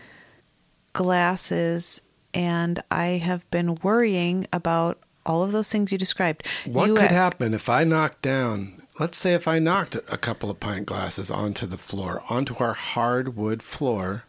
glasses, 0.93 2.03
and 2.35 2.83
I 2.91 3.05
have 3.19 3.51
been 3.51 3.77
worrying 3.83 4.47
about 4.53 4.99
all 5.27 5.43
of 5.43 5.53
those 5.53 5.71
things 5.71 5.93
you 5.93 5.99
described. 5.99 6.47
What 6.65 6.89
you 6.89 6.95
could 6.97 7.11
happen 7.11 7.55
if 7.55 7.69
I 7.69 7.85
knocked 7.85 8.23
down, 8.23 8.83
let's 8.99 9.19
say 9.19 9.35
if 9.35 9.47
I 9.47 9.59
knocked 9.59 9.97
a 9.97 10.17
couple 10.17 10.51
of 10.51 10.61
pint 10.61 10.87
glasses 10.87 11.31
onto 11.31 11.67
the 11.67 11.79
floor, 11.79 12.23
onto 12.29 12.55
our 12.57 12.75
hardwood 12.75 13.63
floor 13.63 14.25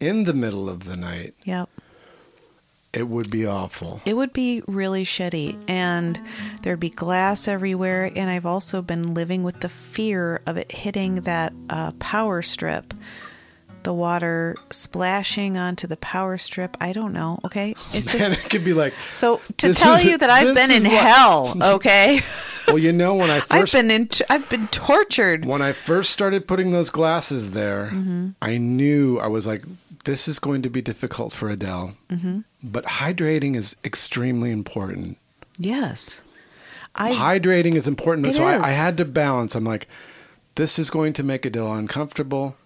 in 0.00 0.24
the 0.24 0.34
middle 0.34 0.68
of 0.68 0.84
the 0.84 0.96
night? 0.96 1.34
Yep. 1.44 1.68
It 2.92 3.08
would 3.08 3.30
be 3.30 3.44
awful. 3.46 4.00
It 4.06 4.14
would 4.14 4.32
be 4.32 4.62
really 4.66 5.04
shitty, 5.04 5.62
and 5.68 6.18
there'd 6.62 6.80
be 6.80 6.88
glass 6.88 7.46
everywhere. 7.46 8.10
And 8.16 8.30
I've 8.30 8.46
also 8.46 8.80
been 8.80 9.12
living 9.12 9.42
with 9.42 9.60
the 9.60 9.68
fear 9.68 10.40
of 10.46 10.56
it 10.56 10.72
hitting 10.72 11.16
that 11.22 11.52
uh, 11.68 11.92
power 11.98 12.40
strip, 12.40 12.94
the 13.86 13.94
water 13.94 14.56
splashing 14.70 15.56
onto 15.56 15.86
the 15.86 15.96
power 15.96 16.36
strip. 16.36 16.76
I 16.80 16.92
don't 16.92 17.12
know. 17.12 17.38
Okay, 17.44 17.70
it's 17.92 18.10
just 18.12 18.44
it 18.44 18.50
could 18.50 18.64
be 18.64 18.72
like, 18.74 18.92
so 19.12 19.40
to 19.58 19.72
tell 19.72 19.94
is- 19.94 20.04
you 20.04 20.18
that 20.18 20.28
I've 20.28 20.54
been 20.56 20.72
in 20.72 20.90
what- 20.92 21.04
hell. 21.06 21.56
Okay, 21.76 22.18
well, 22.66 22.78
you 22.78 22.92
know, 22.92 23.14
when 23.14 23.30
I 23.30 23.36
I've 23.36 23.44
first 23.44 23.72
been 23.74 23.90
in. 23.92 24.08
I've 24.28 24.48
been 24.50 24.66
tortured. 24.68 25.44
when 25.44 25.62
I 25.62 25.72
first 25.72 26.10
started 26.10 26.48
putting 26.48 26.72
those 26.72 26.90
glasses 26.90 27.52
there, 27.52 27.86
Mm-hmm. 27.92 28.30
I 28.42 28.58
knew 28.58 29.20
I 29.20 29.28
was 29.28 29.46
like, 29.46 29.62
this 30.04 30.26
is 30.26 30.38
going 30.40 30.62
to 30.62 30.68
be 30.70 30.82
difficult 30.82 31.32
for 31.32 31.48
Adelle. 31.48 31.92
Mm-hmm. 32.10 32.40
But 32.64 32.84
hydrating 32.86 33.54
is 33.54 33.76
extremely 33.84 34.50
important. 34.50 35.18
Yes, 35.58 36.24
I 36.96 37.12
hydrating 37.12 37.76
is 37.76 37.86
important. 37.86 38.34
So 38.34 38.42
I. 38.44 38.58
I 38.58 38.70
had 38.70 38.96
to 38.96 39.04
balance. 39.04 39.54
I'm 39.54 39.64
like, 39.64 39.86
this 40.56 40.76
is 40.78 40.90
going 40.90 41.12
to 41.14 41.22
make 41.22 41.42
Adelle 41.46 41.72
uncomfortable. 41.78 42.56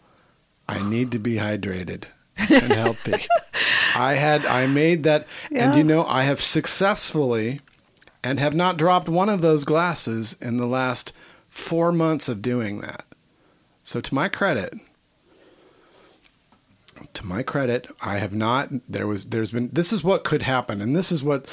I 0.70 0.88
need 0.88 1.10
to 1.12 1.18
be 1.18 1.34
hydrated 1.34 2.04
and 2.36 2.72
healthy. 2.72 3.26
I 3.94 4.14
had 4.14 4.46
I 4.46 4.66
made 4.66 5.04
that, 5.04 5.26
and 5.54 5.76
you 5.76 5.84
know 5.84 6.06
I 6.06 6.22
have 6.22 6.40
successfully, 6.40 7.60
and 8.22 8.38
have 8.38 8.54
not 8.54 8.76
dropped 8.76 9.08
one 9.08 9.28
of 9.28 9.40
those 9.40 9.64
glasses 9.64 10.36
in 10.40 10.56
the 10.56 10.66
last 10.66 11.12
four 11.48 11.92
months 11.92 12.28
of 12.28 12.40
doing 12.42 12.80
that. 12.80 13.04
So 13.82 14.00
to 14.00 14.14
my 14.14 14.28
credit, 14.28 14.74
to 17.14 17.26
my 17.26 17.42
credit, 17.42 17.88
I 18.00 18.18
have 18.18 18.34
not. 18.34 18.70
There 18.88 19.06
was, 19.06 19.26
there's 19.26 19.50
been. 19.50 19.70
This 19.72 19.92
is 19.92 20.04
what 20.04 20.24
could 20.24 20.42
happen, 20.42 20.80
and 20.80 20.94
this 20.94 21.10
is 21.10 21.22
what. 21.22 21.52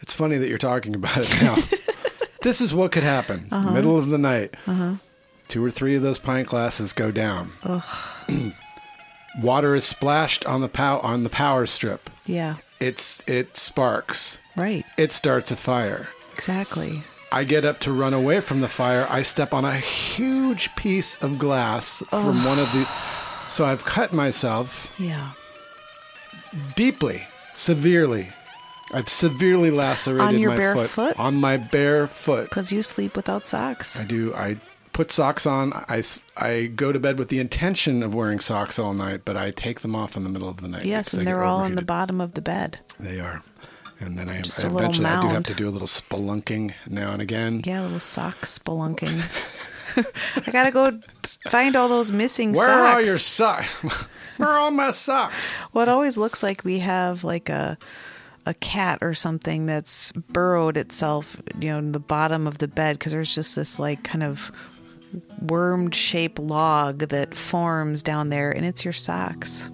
It's 0.00 0.14
funny 0.14 0.36
that 0.36 0.48
you're 0.48 0.58
talking 0.58 0.94
about 0.94 1.18
it 1.18 1.42
now. 1.42 1.56
this 2.42 2.60
is 2.60 2.72
what 2.72 2.92
could 2.92 3.02
happen. 3.02 3.48
Uh-huh. 3.50 3.72
Middle 3.72 3.98
of 3.98 4.08
the 4.08 4.18
night, 4.18 4.54
two 5.48 5.64
or 5.64 5.70
three 5.70 5.94
of 5.96 6.02
those 6.02 6.18
pint 6.18 6.48
glasses 6.48 6.92
go 6.92 7.10
down. 7.10 7.52
Water 9.40 9.74
is 9.74 9.84
splashed 9.84 10.44
on 10.46 10.60
the 10.60 10.68
pow 10.68 10.98
on 11.00 11.22
the 11.22 11.30
power 11.30 11.66
strip. 11.66 12.10
yeah, 12.26 12.56
It's 12.80 13.22
it 13.26 13.56
sparks. 13.56 14.40
right, 14.56 14.84
It 14.96 15.12
starts 15.12 15.50
a 15.50 15.56
fire. 15.56 16.08
exactly. 16.34 17.02
I 17.30 17.44
get 17.44 17.64
up 17.66 17.78
to 17.80 17.92
run 17.92 18.14
away 18.14 18.40
from 18.40 18.60
the 18.62 18.68
fire. 18.68 19.06
I 19.10 19.20
step 19.22 19.52
on 19.52 19.64
a 19.66 19.76
huge 19.76 20.74
piece 20.76 21.14
of 21.22 21.38
glass 21.38 22.02
from 22.08 22.42
one 22.44 22.58
of 22.58 22.72
the. 22.72 22.88
So 23.48 23.64
I've 23.66 23.84
cut 23.84 24.12
myself 24.14 24.94
Yeah, 24.98 25.32
deeply, 26.74 27.26
severely. 27.54 28.30
I've 28.94 29.08
severely 29.10 29.70
lacerated 29.70 30.22
On 30.26 30.38
your 30.38 30.50
my 30.52 30.56
bare 30.56 30.74
foot, 30.74 30.88
foot? 30.90 31.18
on 31.18 31.36
my 31.36 31.58
bare 31.58 32.06
foot. 32.08 32.44
because 32.48 32.72
you 32.72 32.82
sleep 32.82 33.14
without 33.16 33.46
socks. 33.46 34.00
I 34.00 34.04
do. 34.04 34.34
I 34.34 34.56
put 34.98 35.12
socks 35.12 35.46
on. 35.46 35.72
I, 35.72 36.02
I 36.36 36.66
go 36.66 36.90
to 36.90 36.98
bed 36.98 37.20
with 37.20 37.28
the 37.28 37.38
intention 37.38 38.02
of 38.02 38.16
wearing 38.16 38.40
socks 38.40 38.80
all 38.80 38.92
night, 38.92 39.20
but 39.24 39.36
I 39.36 39.52
take 39.52 39.78
them 39.78 39.94
off 39.94 40.16
in 40.16 40.24
the 40.24 40.28
middle 40.28 40.48
of 40.48 40.60
the 40.60 40.66
night. 40.66 40.84
Yes, 40.84 41.14
and 41.14 41.24
they're 41.24 41.44
all 41.44 41.60
on 41.60 41.76
the 41.76 41.82
bottom 41.82 42.20
of 42.20 42.34
the 42.34 42.42
bed. 42.42 42.80
They 42.98 43.20
are. 43.20 43.40
And 44.00 44.18
then 44.18 44.28
I 44.28 44.38
a 44.38 44.42
little 44.42 44.78
eventually 44.78 45.06
I 45.06 45.20
do 45.20 45.28
have 45.28 45.44
to 45.44 45.54
do 45.54 45.68
a 45.68 45.70
little 45.70 45.86
spelunking 45.86 46.74
now 46.88 47.12
and 47.12 47.22
again. 47.22 47.62
Yeah, 47.64 47.82
little 47.82 48.00
sock 48.00 48.38
spelunking. 48.40 49.22
I 50.48 50.50
gotta 50.50 50.72
go 50.72 50.98
find 51.46 51.76
all 51.76 51.88
those 51.88 52.10
missing 52.10 52.56
socks. 52.56 52.66
Where 52.66 52.76
socks. 52.76 53.02
are 53.02 53.06
your 53.06 53.18
socks? 53.18 54.08
Where 54.36 54.48
are 54.48 54.58
all 54.58 54.72
my 54.72 54.90
socks? 54.90 55.52
Well, 55.72 55.84
it 55.84 55.88
always 55.88 56.18
looks 56.18 56.42
like 56.42 56.64
we 56.64 56.80
have 56.80 57.22
like 57.22 57.48
a 57.48 57.78
a 58.46 58.54
cat 58.54 58.98
or 59.00 59.14
something 59.14 59.66
that's 59.66 60.10
burrowed 60.12 60.76
itself, 60.76 61.40
you 61.60 61.70
know, 61.70 61.78
in 61.78 61.92
the 61.92 62.00
bottom 62.00 62.48
of 62.48 62.58
the 62.58 62.66
bed 62.66 62.98
because 62.98 63.12
there's 63.12 63.34
just 63.34 63.54
this 63.54 63.78
like 63.78 64.02
kind 64.02 64.24
of 64.24 64.50
wormed 65.40 65.94
shaped 65.94 66.38
log 66.38 67.00
that 67.00 67.34
forms 67.34 68.02
down 68.02 68.28
there, 68.28 68.50
and 68.50 68.64
it's 68.64 68.84
your 68.84 68.92
socks. 68.92 69.70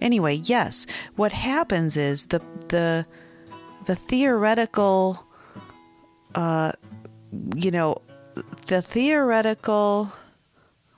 Anyway, 0.00 0.34
yes, 0.34 0.86
what 1.16 1.32
happens 1.32 1.96
is 1.96 2.26
the 2.26 2.40
the 2.68 3.06
the 3.86 3.96
theoretical, 3.96 5.26
uh, 6.34 6.72
you 7.54 7.70
know, 7.70 8.02
the 8.66 8.82
theoretical. 8.82 10.12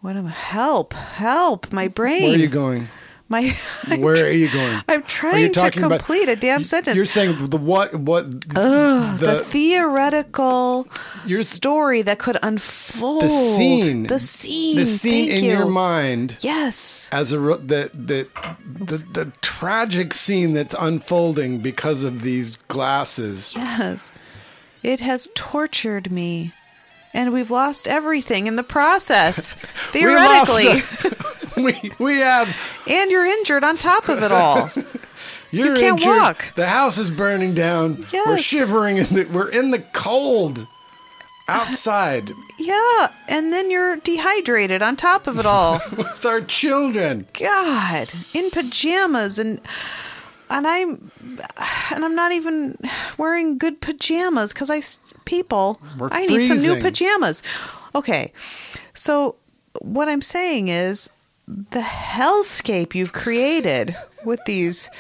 What 0.01 0.17
am 0.17 0.27
I? 0.27 0.31
Help! 0.31 0.93
Help! 0.95 1.73
My 1.73 1.89
brain. 1.89 2.23
Where 2.23 2.35
are 2.35 2.37
you 2.37 2.49
going? 2.49 2.89
My 3.31 3.51
Where 3.99 4.25
are 4.25 4.31
you 4.31 4.51
going? 4.51 4.83
I'm 4.89 5.03
trying 5.03 5.53
to 5.53 5.61
talking 5.61 5.85
about- 5.85 6.01
complete 6.01 6.29
a 6.29 6.37
damn 6.37 6.65
sentence. 6.65 6.97
You're 6.97 7.05
saying 7.07 7.49
the 7.51 7.59
what? 7.59 7.95
What? 7.95 8.31
the, 8.49 9.17
the 9.21 9.45
theoretical 9.45 10.89
story 11.37 12.03
that 12.03 12.19
could 12.19 12.39
unfold. 12.43 13.23
the 13.23 13.29
scene. 13.29 14.05
The 14.05 14.19
scene. 14.19 14.77
The 14.77 14.87
scene 14.87 15.31
in 15.31 15.45
you. 15.45 15.51
your 15.51 15.67
mind. 15.67 16.39
Yes. 16.41 17.11
as 17.13 17.33
a 17.33 17.39
re- 17.41 17.57
the, 17.59 17.91
the 17.95 18.29
the 18.65 18.99
the 19.13 19.33
tragic 19.43 20.15
scene 20.15 20.55
that's 20.55 20.75
unfolding 20.79 21.61
because 21.61 22.05
of 22.05 22.23
these 22.23 22.57
glasses. 22.57 23.53
Yes. 23.55 24.11
It 24.83 25.01
has 25.01 25.29
tortured 25.35 26.11
me. 26.11 26.55
And 27.15 27.33
we've 27.33 27.51
lost 27.51 27.89
everything 27.89 28.47
in 28.47 28.57
the 28.57 28.63
process. 28.63 29.55
Theoretically. 29.91 30.83
we 31.63 31.93
we 31.99 32.19
have 32.21 32.55
and 32.87 33.11
you're 33.11 33.27
injured 33.27 33.65
on 33.65 33.77
top 33.77 34.09
of 34.09 34.23
it 34.23 34.33
all. 34.33 34.71
you're 35.51 35.77
can't 35.77 35.99
injured. 36.01 36.07
walk. 36.07 36.55
The 36.55 36.67
house 36.67 36.99
is 36.99 37.11
burning 37.11 37.55
down. 37.55 38.07
Yes. 38.13 38.27
We're 38.27 38.39
shivering 38.39 38.99
in 38.99 39.07
the 39.07 39.25
we're 39.25 39.49
in 39.49 39.71
the 39.71 39.81
cold 39.81 40.67
outside 41.49 42.31
yeah. 42.59 43.09
And 43.29 43.53
then 43.53 43.71
you're 43.71 43.97
dehydrated 43.97 44.83
on 44.83 44.97
top 44.97 45.27
of 45.27 45.39
it 45.39 45.47
all. 45.47 45.81
with 45.97 46.25
our 46.27 46.41
children. 46.41 47.27
God, 47.39 48.13
in 48.35 48.51
pajamas 48.51 49.39
and 49.39 49.61
and 50.51 50.67
I'm 50.67 51.11
and 51.93 52.05
I'm 52.05 52.15
not 52.15 52.33
even 52.33 52.79
wearing 53.17 53.59
good 53.59 53.81
pajamas 53.81 54.53
because 54.53 54.71
I 54.71 54.83
people 55.25 55.81
We're 55.99 56.09
I 56.11 56.27
need 56.27 56.47
some 56.47 56.59
new 56.59 56.81
pajamas. 56.81 57.43
Okay, 57.95 58.33
so 58.95 59.37
what 59.81 60.09
I'm 60.09 60.23
saying 60.23 60.69
is 60.69 61.11
the 61.49 61.81
hellscape 61.81 62.95
you've 62.95 63.13
created 63.13 63.97
with 64.25 64.41
these 64.45 64.91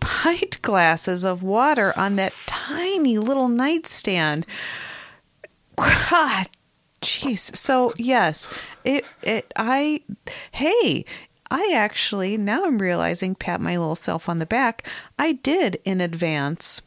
pint 0.00 0.62
glasses 0.62 1.24
of 1.24 1.42
water 1.42 1.92
on 1.98 2.16
that 2.16 2.32
tiny 2.46 3.18
little 3.18 3.48
nightstand. 3.48 4.46
God, 5.76 6.48
jeez. 7.02 7.54
So 7.56 7.92
yes, 7.96 8.48
it 8.84 9.04
it 9.22 9.52
I 9.56 10.02
hey, 10.52 11.04
I 11.50 11.72
actually 11.74 12.36
now 12.36 12.64
I'm 12.64 12.78
realizing 12.78 13.34
pat 13.34 13.60
my 13.60 13.76
little 13.76 13.96
self 13.96 14.28
on 14.28 14.38
the 14.38 14.46
back. 14.46 14.86
I 15.18 15.32
did 15.32 15.80
in 15.84 16.00
advance. 16.00 16.80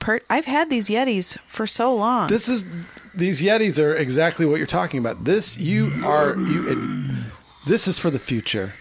Per, 0.00 0.20
I've 0.30 0.46
had 0.46 0.70
these 0.70 0.88
Yetis 0.88 1.36
for 1.46 1.66
so 1.66 1.94
long. 1.94 2.28
This 2.28 2.48
is 2.48 2.64
these 3.14 3.42
Yetis 3.42 3.78
are 3.78 3.94
exactly 3.94 4.46
what 4.46 4.56
you're 4.56 4.66
talking 4.66 4.98
about. 4.98 5.24
This 5.24 5.58
you 5.58 5.92
are 6.02 6.34
you. 6.36 7.11
This 7.66 7.86
is 7.86 7.98
for 7.98 8.10
the 8.10 8.18
future. 8.18 8.74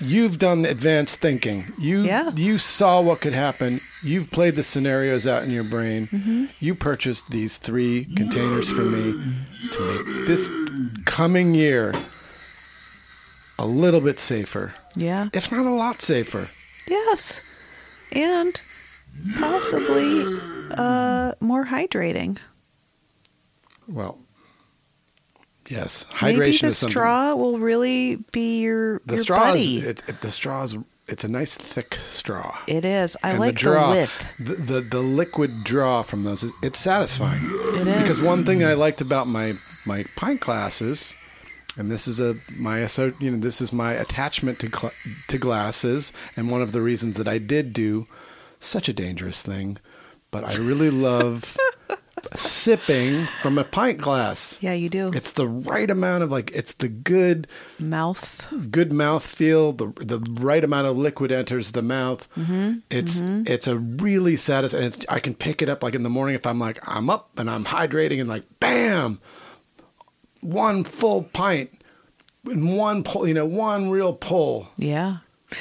You've 0.00 0.38
done 0.38 0.62
the 0.62 0.70
advanced 0.70 1.20
thinking. 1.20 1.72
You 1.76 2.04
Yeah. 2.04 2.30
you 2.36 2.56
saw 2.56 3.00
what 3.00 3.20
could 3.20 3.32
happen. 3.34 3.80
You've 4.02 4.30
played 4.30 4.54
the 4.54 4.62
scenarios 4.62 5.26
out 5.26 5.42
in 5.42 5.50
your 5.50 5.64
brain. 5.64 6.08
Mm-hmm. 6.12 6.44
You 6.60 6.74
purchased 6.76 7.30
these 7.30 7.58
three 7.58 8.04
containers 8.14 8.70
for 8.70 8.82
me 8.82 9.20
to 9.72 9.80
make 10.04 10.26
this 10.28 10.50
coming 11.04 11.54
year 11.54 11.94
a 13.58 13.66
little 13.66 14.00
bit 14.00 14.20
safer, 14.20 14.72
yeah. 14.94 15.30
if 15.32 15.50
not 15.50 15.66
a 15.66 15.70
lot 15.74 16.00
safer. 16.00 16.48
Yes. 16.86 17.42
And 18.12 18.60
possibly 19.36 20.24
uh 20.76 21.32
more 21.40 21.66
hydrating. 21.66 22.38
Well, 23.88 24.20
yes, 25.68 26.06
hydration. 26.10 26.38
Maybe 26.38 26.58
the 26.58 26.66
is 26.68 26.78
straw 26.78 27.34
will 27.34 27.58
really 27.58 28.16
be 28.32 28.60
your 28.60 29.00
the 29.06 29.14
your 29.14 29.22
straws 29.22 29.52
buddy. 29.52 29.78
it, 29.78 30.02
it, 30.08 30.20
the 30.20 30.30
straws 30.30 30.76
it's 31.08 31.24
a 31.24 31.28
nice 31.28 31.56
thick 31.56 31.94
straw. 31.94 32.58
It 32.66 32.84
is. 32.84 33.16
I 33.22 33.30
And 33.30 33.40
like 33.40 33.54
the 33.54 33.60
draw, 33.60 33.92
the 33.92 34.00
width. 34.00 34.32
The, 34.38 34.54
the 34.56 34.80
the 34.82 35.00
liquid 35.00 35.64
draw 35.64 36.02
from 36.02 36.24
those. 36.24 36.44
It's 36.62 36.78
satisfying. 36.78 37.42
It 37.44 37.84
Because 37.84 38.22
one 38.22 38.44
thing 38.44 38.62
I 38.62 38.74
liked 38.74 39.00
about 39.00 39.26
my 39.26 39.54
my 39.86 40.04
pint 40.16 40.40
glasses, 40.40 41.14
and 41.78 41.90
this 41.90 42.06
is 42.06 42.20
a 42.20 42.36
my 42.50 42.86
you 43.18 43.30
know 43.30 43.38
this 43.38 43.62
is 43.62 43.72
my 43.72 43.92
attachment 43.92 44.58
to 44.60 44.68
cl- 44.68 44.92
to 45.28 45.38
glasses, 45.38 46.12
and 46.36 46.50
one 46.50 46.60
of 46.60 46.72
the 46.72 46.82
reasons 46.82 47.16
that 47.16 47.26
I 47.26 47.38
did 47.38 47.72
do 47.72 48.06
such 48.60 48.88
a 48.88 48.92
dangerous 48.92 49.42
thing, 49.42 49.78
but 50.30 50.44
I 50.44 50.56
really 50.56 50.90
love 51.08 51.56
sipping 52.36 53.26
from 53.42 53.58
a 53.58 53.64
pint 53.64 53.98
glass. 53.98 54.58
Yeah, 54.60 54.72
you 54.72 54.88
do. 54.88 55.10
It's 55.12 55.32
the 55.32 55.46
right 55.48 55.90
amount 55.90 56.22
of 56.22 56.30
like 56.30 56.50
it's 56.54 56.74
the 56.74 56.88
good 56.88 57.46
Mouth. 57.78 58.46
good 58.70 58.92
mouth 58.92 59.24
feel. 59.26 59.72
The 59.72 59.86
the 59.96 60.18
right 60.40 60.62
amount 60.62 60.86
of 60.86 60.96
liquid 60.96 61.32
enters 61.32 61.72
the 61.72 61.82
mouth. 61.82 62.28
Mm-hmm. 62.36 62.78
It's 62.90 63.20
it's 63.22 63.66
a 63.66 63.76
really 63.78 64.36
satisfying. 64.36 64.84
It's, 64.84 65.04
I 65.08 65.20
can 65.20 65.34
pick 65.34 65.62
it 65.62 65.68
up 65.68 65.82
like 65.82 65.94
in 65.94 66.02
the 66.02 66.10
morning 66.10 66.34
if 66.34 66.46
I'm 66.46 66.58
like 66.58 66.78
I'm 66.86 67.08
up 67.10 67.30
and 67.38 67.48
I'm 67.50 67.64
hydrating 67.64 68.20
and 68.20 68.28
like 68.28 68.44
bam, 68.60 69.20
one 70.40 70.84
full 70.84 71.24
pint 71.24 71.70
in 72.50 72.76
one 72.76 73.02
pull. 73.02 73.26
You 73.26 73.34
know, 73.34 73.46
one 73.46 73.90
real 73.90 74.12
pull. 74.12 74.68
Yeah. 74.76 75.18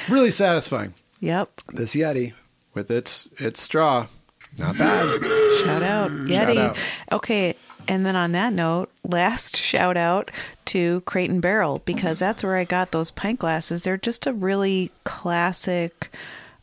Really 0.09 0.31
satisfying. 0.31 0.93
Yep. 1.21 1.49
This 1.73 1.95
Yeti 1.95 2.33
with 2.73 2.91
its 2.91 3.29
its 3.37 3.61
straw, 3.61 4.07
not 4.57 4.77
bad. 4.77 5.23
Shout 5.61 5.83
out, 5.83 6.11
Yeti. 6.11 6.55
Shout 6.55 6.57
out. 6.57 6.77
Okay, 7.11 7.55
and 7.87 8.05
then 8.05 8.15
on 8.15 8.31
that 8.33 8.53
note, 8.53 8.91
last 9.03 9.55
shout 9.55 9.97
out 9.97 10.31
to 10.65 11.01
Crate 11.01 11.29
and 11.29 11.41
Barrel 11.41 11.81
because 11.85 12.19
that's 12.19 12.43
where 12.43 12.57
I 12.57 12.63
got 12.63 12.91
those 12.91 13.11
pint 13.11 13.39
glasses. 13.39 13.83
They're 13.83 13.97
just 13.97 14.27
a 14.27 14.33
really 14.33 14.91
classic, 15.03 16.09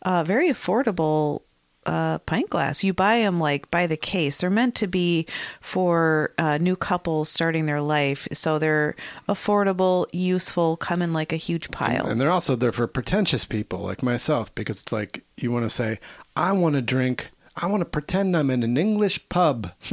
uh, 0.02 0.22
very 0.24 0.50
affordable 0.50 1.42
uh, 1.86 2.18
pint 2.18 2.50
glass. 2.50 2.84
You 2.84 2.92
buy 2.92 3.18
them 3.18 3.38
like 3.38 3.70
by 3.70 3.86
the 3.86 3.96
case. 3.96 4.40
They're 4.40 4.50
meant 4.50 4.74
to 4.76 4.86
be 4.86 5.26
for 5.60 6.32
uh, 6.38 6.58
new 6.58 6.76
couples 6.76 7.28
starting 7.28 7.66
their 7.66 7.80
life, 7.80 8.28
so 8.32 8.58
they're 8.58 8.94
affordable, 9.28 10.06
useful, 10.12 10.76
come 10.76 11.02
in 11.02 11.12
like 11.12 11.32
a 11.32 11.36
huge 11.36 11.70
pile. 11.70 12.06
And 12.06 12.20
they're 12.20 12.30
also 12.30 12.56
there 12.56 12.72
for 12.72 12.86
pretentious 12.86 13.44
people 13.44 13.80
like 13.80 14.02
myself 14.02 14.54
because 14.54 14.82
it's 14.82 14.92
like 14.92 15.24
you 15.36 15.50
want 15.50 15.64
to 15.64 15.70
say, 15.70 15.98
I 16.36 16.52
want 16.52 16.74
to 16.74 16.82
drink. 16.82 17.30
I 17.56 17.66
want 17.66 17.80
to 17.82 17.84
pretend 17.84 18.36
I'm 18.36 18.50
in 18.50 18.62
an 18.62 18.76
English 18.76 19.28
pub. 19.28 19.70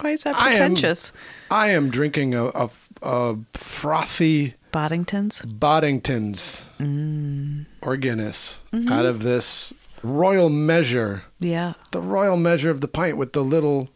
Why 0.00 0.10
is 0.10 0.22
that 0.24 0.34
I 0.36 0.38
am- 0.50 0.56
pretentious? 0.56 1.12
I 1.50 1.68
am 1.68 1.90
drinking 1.90 2.34
a, 2.34 2.46
a, 2.46 2.70
a 3.02 3.36
frothy 3.54 4.54
Boddingtons. 4.72 5.44
Boddington's 5.58 6.68
Mm. 6.78 7.66
or 7.82 7.96
Guinness 7.96 8.60
Mm-hmm. 8.72 8.92
out 8.92 9.06
of 9.06 9.22
this 9.22 9.72
royal 10.02 10.48
measure, 10.48 11.24
Yeah. 11.40 11.74
the 11.90 12.00
royal 12.00 12.36
measure 12.36 12.70
of 12.70 12.80
the 12.80 12.88
pint 12.88 13.16
with 13.16 13.32
the 13.32 13.42
little, 13.44 13.88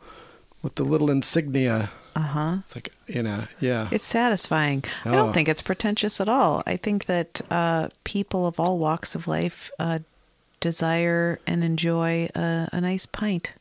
with 0.62 0.74
the 0.74 0.84
little 0.84 1.10
insignia. 1.10 1.90
Uh 2.14 2.20
huh. 2.20 2.56
It's 2.60 2.74
like 2.74 2.92
you 3.06 3.22
know, 3.22 3.44
yeah. 3.60 3.88
It's 3.90 4.04
satisfying. 4.06 4.84
I 5.04 5.10
Oh. 5.10 5.12
don't 5.12 5.32
think 5.32 5.48
it's 5.48 5.62
pretentious 5.62 6.20
at 6.20 6.28
all. 6.28 6.62
I 6.66 6.76
think 6.76 7.06
that 7.06 7.40
uh, 7.50 7.88
people 8.04 8.46
of 8.46 8.58
all 8.60 8.78
walks 8.78 9.14
of 9.14 9.26
life 9.28 9.70
uh, 9.78 10.00
desire 10.62 11.38
and 11.46 11.62
enjoy 11.62 12.30
a, 12.34 12.68
a 12.72 12.80
nice 12.80 13.04
pint. 13.04 13.52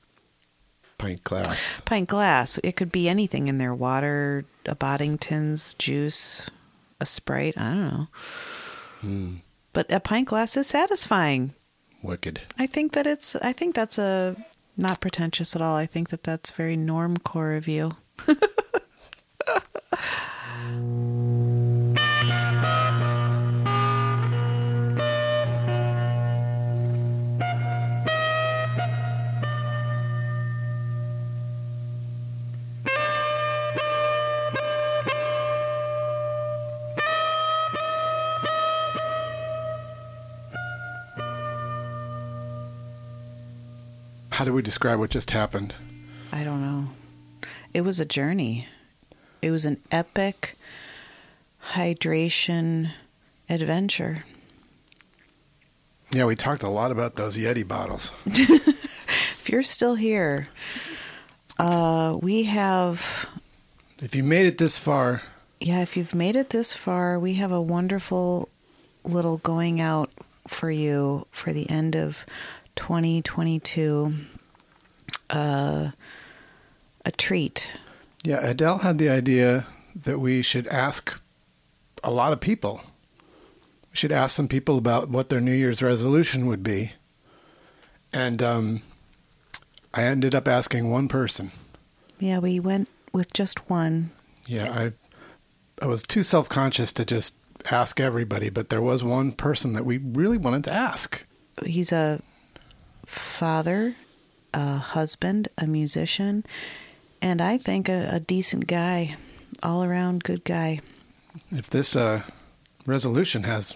pint 0.97 1.23
glass. 1.25 1.73
Pint 1.83 2.07
glass. 2.07 2.57
It 2.63 2.77
could 2.77 2.91
be 2.91 3.09
anything 3.09 3.49
in 3.49 3.57
there 3.57 3.75
water, 3.75 4.45
a 4.65 4.75
Boddington's, 4.75 5.73
juice, 5.73 6.49
a 7.01 7.05
Sprite. 7.05 7.57
I 7.57 7.73
don't 7.73 7.91
know. 7.91 8.07
Hmm. 9.01 9.35
But 9.73 9.91
a 9.91 9.99
pint 9.99 10.29
glass 10.29 10.55
is 10.55 10.67
satisfying. 10.67 11.53
Wicked. 12.03 12.41
I 12.57 12.67
think 12.67 12.93
that 12.93 13.07
it's, 13.07 13.35
I 13.37 13.51
think 13.51 13.75
that's 13.75 13.97
a 13.97 14.35
not 14.77 15.01
pretentious 15.01 15.55
at 15.55 15.61
all. 15.61 15.75
I 15.75 15.85
think 15.85 16.09
that 16.09 16.23
that's 16.23 16.51
very 16.51 16.77
norm 16.77 17.17
core 17.17 17.53
of 17.53 17.67
you. 17.67 17.91
How 44.31 44.45
do 44.45 44.53
we 44.53 44.61
describe 44.61 44.99
what 44.99 45.09
just 45.09 45.31
happened? 45.31 45.73
I 46.31 46.43
don't 46.43 46.61
know. 46.61 46.89
It 47.73 47.81
was 47.81 47.99
a 47.99 48.05
journey. 48.05 48.67
It 49.41 49.51
was 49.51 49.65
an 49.65 49.77
epic 49.91 50.55
hydration 51.73 52.91
adventure. 53.49 54.25
Yeah, 56.13 56.25
we 56.25 56.35
talked 56.35 56.63
a 56.63 56.69
lot 56.69 56.91
about 56.91 57.15
those 57.15 57.37
Yeti 57.37 57.67
bottles. 57.67 58.11
If 59.41 59.49
you're 59.49 59.63
still 59.63 59.95
here, 59.95 60.49
uh, 61.57 62.15
we 62.21 62.43
have, 62.43 63.27
If 63.99 64.15
you 64.15 64.23
made 64.23 64.45
it 64.45 64.59
this 64.59 64.77
far, 64.77 65.23
yeah, 65.59 65.81
if 65.81 65.97
you've 65.97 66.13
made 66.13 66.35
it 66.35 66.51
this 66.51 66.73
far, 66.73 67.17
we 67.17 67.33
have 67.33 67.51
a 67.51 67.59
wonderful 67.59 68.49
little 69.03 69.37
going 69.37 69.81
out 69.81 70.11
for 70.47 70.69
you 70.69 71.25
for 71.31 71.53
the 71.53 71.67
end 71.71 71.95
of 71.95 72.27
2022. 72.81 74.11
Uh, 75.29 75.91
a 77.05 77.11
treat. 77.11 77.71
yeah, 78.23 78.39
Adelle 78.43 78.79
had 78.79 78.97
the 78.97 79.07
idea 79.07 79.67
that 79.95 80.19
we 80.19 80.41
should 80.41 80.65
ask 80.67 81.19
a 82.03 82.09
lot 82.09 82.33
of 82.33 82.39
people. 82.39 82.81
We 83.91 83.97
should 83.97 84.11
ask 84.11 84.35
some 84.35 84.47
people 84.47 84.79
about 84.79 85.09
what 85.09 85.29
their 85.29 85.39
New 85.39 85.53
Year's 85.53 85.83
resolution 85.83 86.47
would 86.47 86.63
be. 86.63 86.93
And 88.11 88.41
um, 88.41 88.81
I 89.93 90.03
ended 90.03 90.33
up 90.33 90.47
asking 90.47 90.89
one 90.89 91.07
person. 91.07 91.51
Yeah, 92.19 92.39
we 92.39 92.59
went 92.59 92.89
with 93.13 93.31
just 93.31 93.69
one. 93.69 94.09
Yeah, 94.47 94.71
I 94.71 94.91
I 95.83 95.85
was 95.85 96.01
too 96.01 96.23
self 96.23 96.49
conscious 96.49 96.91
to 96.93 97.05
just 97.05 97.35
ask 97.69 97.99
everybody, 97.99 98.49
but 98.49 98.69
there 98.69 98.81
was 98.81 99.03
one 99.03 99.33
person 99.33 99.73
that 99.73 99.85
we 99.85 99.99
really 99.99 100.39
wanted 100.39 100.63
to 100.63 100.73
ask. 100.73 101.23
he's 101.63 101.91
a 101.91 102.19
father, 103.11 103.95
a 104.53 104.77
husband, 104.77 105.49
a 105.57 105.67
musician, 105.67 106.45
and 107.21 107.41
I 107.41 107.57
think 107.57 107.87
a, 107.89 108.09
a 108.11 108.19
decent 108.19 108.67
guy, 108.67 109.15
all 109.61 109.83
around 109.83 110.23
good 110.23 110.43
guy. 110.43 110.79
If 111.51 111.69
this 111.69 111.95
uh, 111.95 112.23
resolution 112.85 113.43
has 113.43 113.75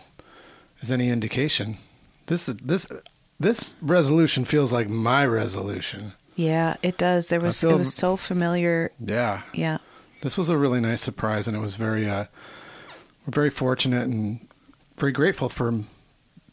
is 0.81 0.91
any 0.91 1.09
indication, 1.09 1.77
this 2.27 2.45
this 2.47 2.87
this 3.39 3.75
resolution 3.81 4.45
feels 4.45 4.73
like 4.73 4.89
my 4.89 5.25
resolution. 5.25 6.13
Yeah, 6.35 6.75
it 6.83 6.97
does. 6.97 7.27
There 7.27 7.39
was 7.39 7.61
feel- 7.61 7.71
it 7.71 7.77
was 7.77 7.93
so 7.93 8.17
familiar. 8.17 8.91
Yeah, 8.99 9.43
Yeah. 9.53 9.77
this 10.21 10.37
was 10.37 10.49
a 10.49 10.57
really 10.57 10.81
nice 10.81 11.01
surprise, 11.01 11.47
and 11.47 11.55
it 11.55 11.61
was 11.61 11.75
very 11.75 12.09
uh, 12.09 12.25
we're 13.25 13.31
very 13.31 13.49
fortunate 13.49 14.07
and 14.07 14.45
very 14.97 15.11
grateful 15.11 15.49
for 15.49 15.73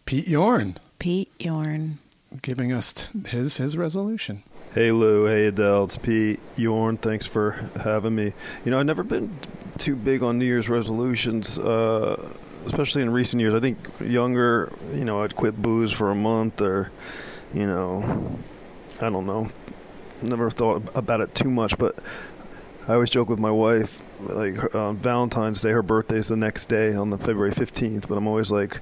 Pete 0.05 0.29
Yorn 0.29 0.79
Pete 0.99 1.31
Yorn. 1.41 1.99
Giving 2.41 2.73
us 2.73 3.09
his 3.27 3.59
his 3.59 3.77
resolution. 3.77 4.43
Hey 4.75 4.91
Lou, 4.91 5.27
hey 5.27 5.49
Adelle, 5.51 5.85
it's 5.85 5.99
Pete 5.99 6.41
Yorn. 6.57 6.97
Thanks 6.97 7.27
for 7.27 7.69
having 7.83 8.15
me. 8.15 8.33
You 8.65 8.71
know, 8.71 8.81
I've 8.81 8.87
never 8.87 9.03
been 9.03 9.39
too 9.79 9.95
big 9.95 10.23
on 10.23 10.39
New 10.39 10.47
Year's 10.47 10.69
resolutions, 10.69 11.59
uh, 11.59 12.31
especially 12.65 13.03
in 13.03 13.11
recent 13.11 13.41
years. 13.41 13.53
I 13.53 13.61
think 13.61 13.79
younger, 14.01 14.73
you 14.95 15.05
know, 15.05 15.23
I'd 15.23 15.37
quit 15.37 15.61
booze 15.61 15.93
for 15.93 16.11
a 16.11 16.15
month, 16.15 16.63
or 16.63 16.91
you 17.53 17.67
know, 17.67 18.39
I 19.01 19.11
don't 19.11 19.27
know. 19.27 19.51
Never 20.23 20.51
thought 20.51 20.83
about 20.95 21.21
it 21.21 21.35
too 21.35 21.51
much, 21.51 21.77
but 21.77 21.99
I 22.89 22.95
always 22.95 23.11
joke 23.11 23.29
with 23.29 23.39
my 23.39 23.51
wife, 23.51 24.01
like 24.21 24.73
Valentine's 24.73 25.61
Day, 25.61 25.73
her 25.73 25.83
birthday's 25.83 26.29
the 26.29 26.37
next 26.37 26.69
day 26.69 26.95
on 26.95 27.11
the 27.11 27.19
February 27.19 27.53
fifteenth. 27.53 28.09
But 28.09 28.17
I'm 28.17 28.27
always 28.27 28.51
like, 28.51 28.81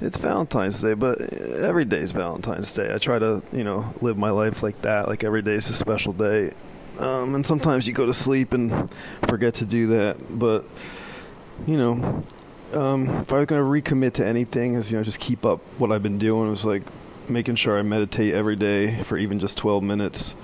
it's 0.00 0.16
Valentine's 0.16 0.80
Day, 0.80 0.94
but 0.94 1.20
every 1.20 1.84
day's 1.84 2.12
Valentine's 2.12 2.72
Day. 2.72 2.92
I 2.92 2.98
try 2.98 3.18
to, 3.18 3.42
you 3.52 3.64
know, 3.64 3.92
live 4.00 4.16
my 4.16 4.30
life 4.30 4.62
like 4.62 4.80
that. 4.82 5.08
Like 5.08 5.24
every 5.24 5.42
day 5.42 5.54
is 5.54 5.68
a 5.68 5.74
special 5.74 6.12
day. 6.12 6.52
Um, 6.98 7.34
and 7.34 7.46
sometimes 7.46 7.86
you 7.86 7.94
go 7.94 8.06
to 8.06 8.14
sleep 8.14 8.52
and 8.52 8.90
forget 9.28 9.54
to 9.54 9.64
do 9.64 9.88
that. 9.88 10.16
But, 10.38 10.64
you 11.66 11.76
know, 11.76 12.24
um, 12.72 13.08
if 13.08 13.32
I 13.32 13.38
was 13.38 13.46
going 13.46 13.60
to 13.62 13.90
recommit 13.90 14.14
to 14.14 14.26
anything, 14.26 14.74
is, 14.74 14.90
you 14.90 14.98
know, 14.98 15.04
just 15.04 15.20
keep 15.20 15.44
up 15.44 15.60
what 15.78 15.92
I've 15.92 16.02
been 16.02 16.18
doing. 16.18 16.48
It 16.48 16.50
was 16.50 16.64
like 16.64 16.82
making 17.28 17.56
sure 17.56 17.78
I 17.78 17.82
meditate 17.82 18.34
every 18.34 18.56
day 18.56 19.02
for 19.04 19.18
even 19.18 19.38
just 19.38 19.58
12 19.58 19.82
minutes. 19.82 20.34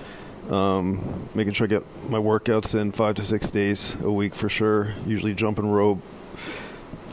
Um, 0.49 1.29
making 1.35 1.53
sure 1.53 1.65
I 1.65 1.67
get 1.67 1.83
my 2.09 2.19
workouts 2.19 2.79
in 2.79 2.91
five 2.91 3.15
to 3.15 3.23
six 3.23 3.49
days 3.49 3.95
a 4.01 4.11
week 4.11 4.33
for 4.33 4.49
sure. 4.49 4.93
Usually 5.05 5.33
jumping 5.33 5.69
rope 5.69 6.01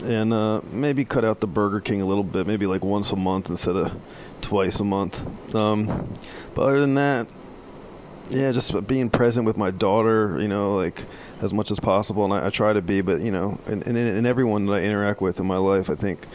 and 0.03 0.33
uh, 0.33 0.61
maybe 0.71 1.05
cut 1.05 1.23
out 1.23 1.39
the 1.39 1.47
Burger 1.47 1.79
King 1.79 2.01
a 2.01 2.05
little 2.05 2.23
bit, 2.23 2.47
maybe 2.47 2.65
like 2.65 2.83
once 2.83 3.11
a 3.11 3.15
month 3.15 3.49
instead 3.49 3.75
of 3.75 3.91
twice 4.41 4.79
a 4.79 4.83
month. 4.83 5.19
Um, 5.55 6.13
but 6.53 6.63
other 6.63 6.79
than 6.79 6.95
that, 6.95 7.27
yeah, 8.29 8.51
just 8.51 8.87
being 8.87 9.09
present 9.09 9.45
with 9.45 9.57
my 9.57 9.71
daughter, 9.71 10.39
you 10.41 10.47
know, 10.47 10.75
like 10.75 11.03
as 11.41 11.53
much 11.53 11.71
as 11.71 11.79
possible, 11.79 12.25
and 12.25 12.33
I, 12.33 12.47
I 12.47 12.49
try 12.49 12.73
to 12.73 12.81
be. 12.81 13.01
But 13.01 13.21
you 13.21 13.31
know, 13.31 13.59
and, 13.67 13.85
and, 13.85 13.97
and 13.97 14.25
everyone 14.27 14.65
that 14.65 14.73
I 14.73 14.81
interact 14.81 15.21
with 15.21 15.39
in 15.39 15.45
my 15.45 15.57
life, 15.57 15.89
I 15.89 15.95
think, 15.95 16.25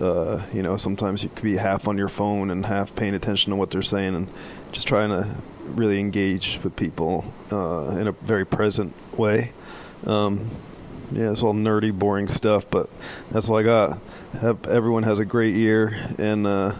uh, 0.00 0.44
you 0.52 0.62
know, 0.62 0.76
sometimes 0.76 1.22
you 1.22 1.28
could 1.28 1.44
be 1.44 1.56
half 1.56 1.86
on 1.86 1.98
your 1.98 2.08
phone 2.08 2.50
and 2.50 2.66
half 2.66 2.94
paying 2.96 3.14
attention 3.14 3.50
to 3.50 3.56
what 3.56 3.70
they're 3.70 3.82
saying, 3.82 4.14
and 4.14 4.28
just 4.72 4.88
trying 4.88 5.10
to 5.10 5.28
really 5.66 6.00
engage 6.00 6.58
with 6.62 6.74
people 6.76 7.24
uh, 7.52 7.90
in 7.90 8.08
a 8.08 8.12
very 8.12 8.44
present 8.44 8.92
way. 9.16 9.52
Um, 10.04 10.50
yeah, 11.12 11.32
it's 11.32 11.42
all 11.42 11.54
nerdy, 11.54 11.96
boring 11.96 12.28
stuff, 12.28 12.64
but 12.70 12.88
that's 13.30 13.48
all 13.48 13.58
I 13.58 13.62
got. 13.62 13.98
Have, 14.40 14.66
everyone 14.66 15.02
has 15.04 15.18
a 15.18 15.24
great 15.24 15.54
year, 15.54 15.88
and 16.18 16.46
uh, 16.46 16.74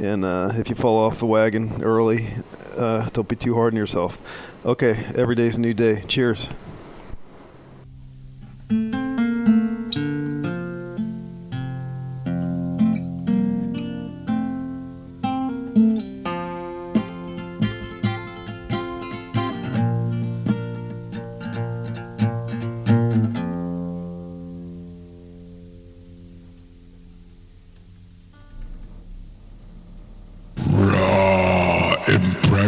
and 0.00 0.24
uh, 0.24 0.52
if 0.54 0.68
you 0.68 0.74
fall 0.74 0.98
off 0.98 1.18
the 1.18 1.26
wagon 1.26 1.82
early, 1.82 2.28
uh, 2.76 3.08
don't 3.10 3.28
be 3.28 3.36
too 3.36 3.54
hard 3.54 3.72
on 3.72 3.76
yourself. 3.76 4.18
Okay, 4.64 5.04
every 5.14 5.34
day's 5.34 5.56
a 5.56 5.60
new 5.60 5.74
day. 5.74 6.02
Cheers. 6.08 6.48